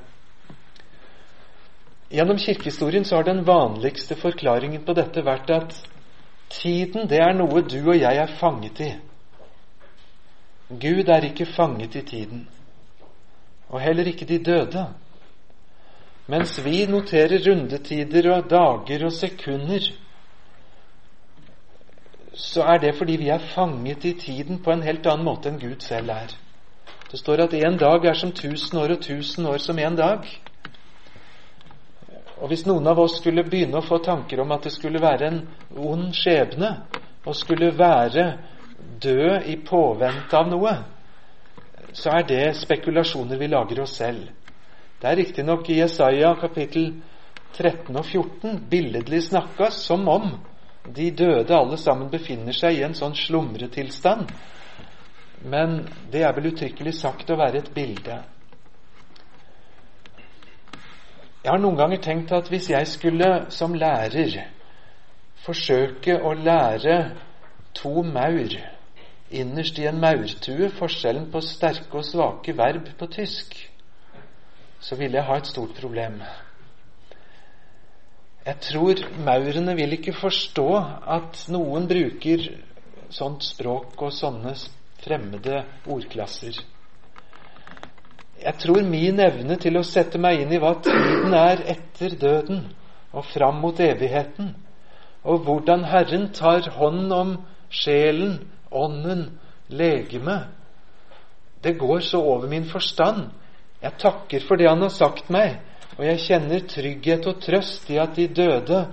Gjennom 2.12 2.39
kirkehistorien 2.39 3.06
så 3.08 3.20
har 3.20 3.28
den 3.28 3.44
vanligste 3.48 4.15
forklaringen 4.20 4.84
på 4.88 4.96
dette 4.96 5.24
vært 5.24 5.52
at 5.56 5.76
tiden, 6.52 7.08
det 7.08 7.20
er 7.24 7.36
noe 7.36 7.63
du 7.63 7.80
og 7.82 7.96
jeg 7.96 8.20
er 8.20 8.34
fanget 8.39 8.82
i. 8.84 8.91
Gud 10.72 11.12
er 11.12 11.28
ikke 11.28 11.48
fanget 11.52 11.96
i 12.00 12.04
tiden, 12.08 12.46
og 13.67 13.80
heller 13.84 14.08
ikke 14.08 14.28
de 14.28 14.39
døde. 14.44 14.86
Mens 16.32 16.56
vi 16.63 16.86
noterer 16.88 17.44
rundetider 17.44 18.30
og 18.32 18.48
dager 18.52 19.06
og 19.08 19.12
sekunder, 19.15 19.88
så 22.34 22.63
er 22.63 22.78
det 22.80 22.96
fordi 22.96 23.17
vi 23.20 23.30
er 23.30 23.44
fanget 23.56 24.06
i 24.06 24.13
tiden 24.13 24.62
på 24.63 24.72
en 24.72 24.84
helt 24.84 25.08
annen 25.08 25.26
måte 25.26 25.50
enn 25.50 25.60
Gud 25.60 25.84
selv 25.84 26.10
er. 26.10 26.32
Det 27.12 27.20
står 27.20 27.44
at 27.44 27.54
én 27.54 27.78
dag 27.78 28.06
er 28.06 28.13
som 28.13 28.32
tusen 28.32 28.78
år, 28.78 28.96
og 28.96 29.02
tusen 29.02 29.46
år 29.46 29.58
som 29.58 29.80
én 29.80 29.96
dag. 29.96 30.24
Og 32.38 32.48
Hvis 32.48 32.65
noen 32.65 32.88
av 32.88 33.00
oss 33.00 33.17
skulle 33.20 33.44
begynne 33.44 33.78
å 33.78 33.86
få 33.86 34.00
tanker 34.00 34.39
om 34.41 34.52
at 34.52 34.63
det 34.63 34.72
skulle 34.72 35.02
være 35.02 35.28
en 35.28 35.41
ond 35.76 36.13
skjebne, 36.15 36.72
og 37.26 37.36
skulle 37.36 37.78
være 37.78 38.38
død 39.04 39.46
i 39.46 39.58
påvente 39.65 40.38
av 40.38 40.48
noe, 40.50 40.76
så 41.94 42.10
er 42.15 42.24
det 42.24 42.56
spekulasjoner 42.58 43.38
vi 43.38 43.48
lager 43.52 43.82
oss 43.84 43.98
selv. 44.00 44.30
Det 45.02 45.10
er 45.10 45.17
riktignok 45.20 45.70
i 45.70 45.82
Jesaja 45.82 46.34
kapittel 46.39 46.94
13 47.54 47.96
og 47.96 48.06
14 48.06 48.63
billedlig 48.70 49.24
snakka 49.28 49.70
som 49.76 50.08
om 50.08 50.32
de 50.86 51.12
døde 51.12 51.56
alle 51.56 51.78
sammen 51.78 52.10
befinner 52.10 52.56
seg 52.58 52.80
i 52.80 52.84
en 52.86 52.96
sånn 52.98 53.15
slumretilstand. 53.17 54.32
Men 55.46 55.82
det 56.12 56.24
er 56.26 56.36
vel 56.38 56.52
uttrykkelig 56.52 56.94
sagt 57.00 57.30
å 57.30 57.38
være 57.39 57.62
et 57.62 57.72
bilde. 57.74 58.20
Jeg 61.41 61.50
har 61.50 61.62
noen 61.62 61.78
ganger 61.80 62.02
tenkt 62.02 62.34
at 62.38 62.50
hvis 62.54 62.70
jeg 62.70 62.88
skulle 62.89 63.30
som 63.50 63.74
lærer 63.74 64.36
forsøke 65.41 66.20
å 66.22 66.36
lære 66.38 66.98
to 67.74 68.04
maur 68.06 68.54
innerst 69.32 69.80
i 69.80 69.88
en 69.89 69.98
maurtue 70.02 70.70
forskjellen 70.78 71.32
på 71.34 71.41
sterke 71.41 71.98
og 71.98 72.06
svake 72.06 72.54
verb 72.58 72.91
på 73.00 73.08
tysk, 73.10 73.56
så 74.82 74.98
ville 75.00 75.17
jeg 75.17 75.26
ha 75.30 75.38
et 75.39 75.50
stort 75.50 75.74
problem. 75.80 76.20
Jeg 78.41 78.58
tror 78.65 79.01
maurene 79.21 79.75
vil 79.77 79.91
ikke 79.99 80.15
forstå 80.17 80.67
at 81.15 81.43
noen 81.54 81.84
bruker 81.89 82.47
sånt 83.13 83.45
språk 83.45 83.99
og 84.01 84.13
sånne 84.17 84.56
fremmede 85.04 85.60
ordklasser. 85.86 86.58
Jeg 88.41 88.58
tror 88.63 88.82
min 88.88 89.21
evne 89.21 89.60
til 89.62 89.77
å 89.77 89.86
sette 89.86 90.17
meg 90.17 90.41
inn 90.41 90.56
i 90.56 90.62
hva 90.62 90.73
tiden 90.82 91.36
er 91.38 91.62
etter 91.75 92.15
døden 92.17 92.63
og 93.13 93.27
fram 93.30 93.60
mot 93.62 93.77
evigheten, 93.77 94.56
og 95.21 95.45
hvordan 95.45 95.86
Herren 95.86 96.32
tar 96.34 96.65
hånd 96.80 97.13
om 97.13 97.36
sjelen, 97.69 98.39
ånden, 98.71 99.27
legemet, 99.69 100.49
det 101.62 101.75
går 101.77 102.01
så 102.01 102.23
over 102.25 102.49
min 102.49 102.65
forstand 102.65 103.27
jeg 103.82 103.97
takker 104.01 104.43
for 104.47 104.58
det 104.58 104.69
han 104.69 104.82
har 104.82 104.93
sagt 104.93 105.30
meg, 105.34 105.60
og 105.97 106.06
jeg 106.06 106.21
kjenner 106.25 106.67
trygghet 106.69 107.27
og 107.27 107.41
trøst 107.43 107.89
i 107.91 107.97
at 108.01 108.15
de 108.15 108.27
døde, 108.27 108.86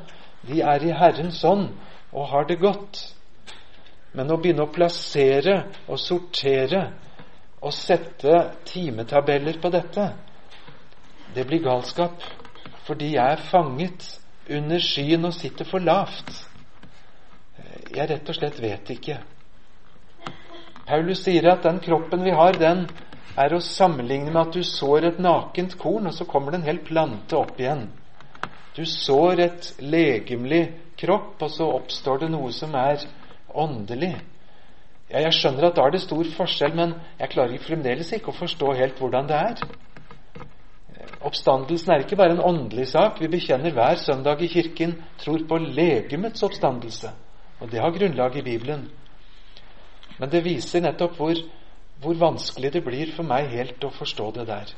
de 0.49 0.61
er 0.61 0.85
i 0.85 0.95
Herrens 0.95 1.45
ånd 1.45 1.69
og 2.13 2.29
har 2.33 2.49
det 2.49 2.59
godt. 2.61 3.01
Men 4.17 4.33
å 4.33 4.39
begynne 4.41 4.65
å 4.65 4.73
plassere 4.73 5.61
og 5.87 6.01
sortere 6.01 6.83
og 7.61 7.75
sette 7.75 8.35
timetabeller 8.67 9.59
på 9.63 9.71
dette, 9.75 10.11
det 11.35 11.47
blir 11.47 11.65
galskap 11.65 12.23
fordi 12.89 13.13
jeg 13.19 13.35
er 13.35 13.49
fanget 13.51 14.07
under 14.49 14.81
skyen 14.81 15.29
og 15.29 15.35
sitter 15.37 15.69
for 15.69 15.85
lavt. 15.85 16.31
Jeg 17.93 18.09
rett 18.09 18.31
og 18.31 18.37
slett 18.37 18.63
vet 18.63 18.95
ikke. 18.95 19.19
Paulus 20.89 21.21
sier 21.21 21.51
at 21.53 21.67
den 21.67 21.83
kroppen 21.85 22.25
vi 22.25 22.33
har, 22.33 22.57
den 22.57 22.87
er 23.37 23.55
å 23.55 23.61
sammenligne 23.63 24.33
med 24.33 24.41
at 24.47 24.57
du 24.57 24.63
sår 24.67 25.11
et 25.11 25.21
nakent 25.23 25.77
korn, 25.79 26.09
og 26.09 26.15
så 26.15 26.27
kommer 26.29 26.53
det 26.53 26.63
en 26.63 26.69
hel 26.71 26.81
plante 26.87 27.37
opp 27.39 27.59
igjen. 27.61 27.87
Du 28.77 28.85
sår 28.87 29.43
et 29.43 29.73
legemlig 29.83 30.63
kropp, 30.99 31.37
og 31.43 31.51
så 31.51 31.69
oppstår 31.79 32.25
det 32.25 32.33
noe 32.33 32.53
som 32.55 32.75
er 32.79 33.05
åndelig. 33.55 34.15
Ja, 35.09 35.23
jeg 35.25 35.37
skjønner 35.39 35.71
at 35.71 35.79
da 35.79 35.87
er 35.87 35.95
det 35.95 36.03
stor 36.05 36.31
forskjell, 36.37 36.75
men 36.77 36.95
jeg 37.19 37.33
klarer 37.33 37.63
fremdeles 37.65 38.11
ikke 38.13 38.33
å 38.33 38.39
forstå 38.39 38.75
helt 38.77 38.99
hvordan 39.01 39.31
det 39.31 39.39
er. 39.39 39.63
Oppstandelsen 41.25 41.95
er 41.95 42.05
ikke 42.05 42.19
bare 42.19 42.37
en 42.37 42.45
åndelig 42.45 42.91
sak. 42.93 43.19
Vi 43.23 43.31
bekjenner 43.33 43.75
hver 43.75 43.99
søndag 43.99 44.43
i 44.45 44.51
kirken, 44.53 44.95
tror 45.19 45.43
på 45.49 45.59
legemets 45.65 46.45
oppstandelse. 46.47 47.11
Og 47.59 47.71
det 47.73 47.81
har 47.83 47.95
grunnlag 47.95 48.37
i 48.39 48.45
Bibelen. 48.45 48.85
Men 50.19 50.31
det 50.31 50.45
viser 50.45 50.85
nettopp 50.85 51.17
hvor, 51.19 51.41
hvor 52.03 52.15
vanskelig 52.15 52.73
det 52.73 52.85
blir 52.87 53.11
for 53.17 53.27
meg 53.27 53.51
helt 53.51 53.85
å 53.85 53.91
forstå 53.95 54.31
det 54.39 54.47
der. 54.49 54.73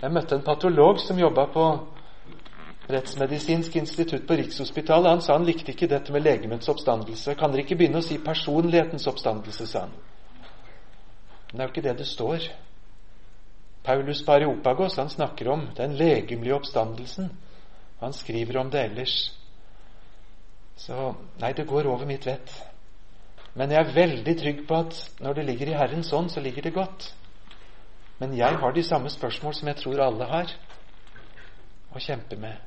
Jeg 0.00 0.12
møtte 0.12 0.36
en 0.36 0.46
patolog 0.46 1.00
som 1.00 1.18
jobba 1.18 1.46
på 1.52 1.66
Rettsmedisinsk 2.84 3.76
institutt 3.80 4.26
på 4.28 4.36
Rikshospitalet. 4.36 5.08
Han 5.10 5.22
sa 5.24 5.38
han 5.38 5.46
likte 5.48 5.72
ikke 5.72 5.88
dette 5.88 6.12
med 6.12 6.26
legemets 6.26 6.68
oppstandelse. 6.68 7.32
Kan 7.40 7.52
dere 7.52 7.64
ikke 7.64 7.78
begynne 7.80 8.02
å 8.02 8.04
si 8.04 8.18
personlighetens 8.20 9.06
oppstandelse, 9.08 9.66
sa 9.66 9.86
han. 9.86 9.94
Men 11.48 11.56
det 11.56 11.62
er 11.62 11.70
jo 11.70 11.72
ikke 11.72 11.86
det 11.88 11.96
det 12.02 12.08
står. 12.10 12.50
Paulus 13.84 14.20
Pareopagos 14.24 14.98
han 15.00 15.08
snakker 15.12 15.48
om 15.48 15.66
den 15.76 15.96
legemlige 15.96 16.58
oppstandelsen. 16.58 17.32
Han 18.00 18.12
skriver 18.12 18.60
om 18.60 18.70
det 18.70 18.84
ellers. 18.90 19.16
Så 20.76 21.14
nei, 21.40 21.52
det 21.52 21.66
går 21.68 21.88
over 21.88 22.06
mitt 22.06 22.26
vett. 22.26 22.52
Men 23.54 23.70
jeg 23.70 23.80
er 23.80 23.94
veldig 23.94 24.34
trygg 24.40 24.62
på 24.68 24.78
at 24.82 25.00
når 25.22 25.38
det 25.38 25.44
ligger 25.46 25.70
i 25.70 25.76
Herrens 25.78 26.12
ånd, 26.12 26.30
så 26.30 26.42
ligger 26.42 26.62
det 26.62 26.74
godt. 26.74 27.12
Men 28.18 28.34
jeg 28.36 28.58
har 28.58 28.72
de 28.74 28.82
samme 28.82 29.10
spørsmål 29.10 29.54
som 29.54 29.68
jeg 29.70 29.78
tror 29.82 30.02
alle 30.02 30.26
har, 30.30 30.54
å 31.94 32.02
kjempe 32.02 32.38
med. 32.40 32.58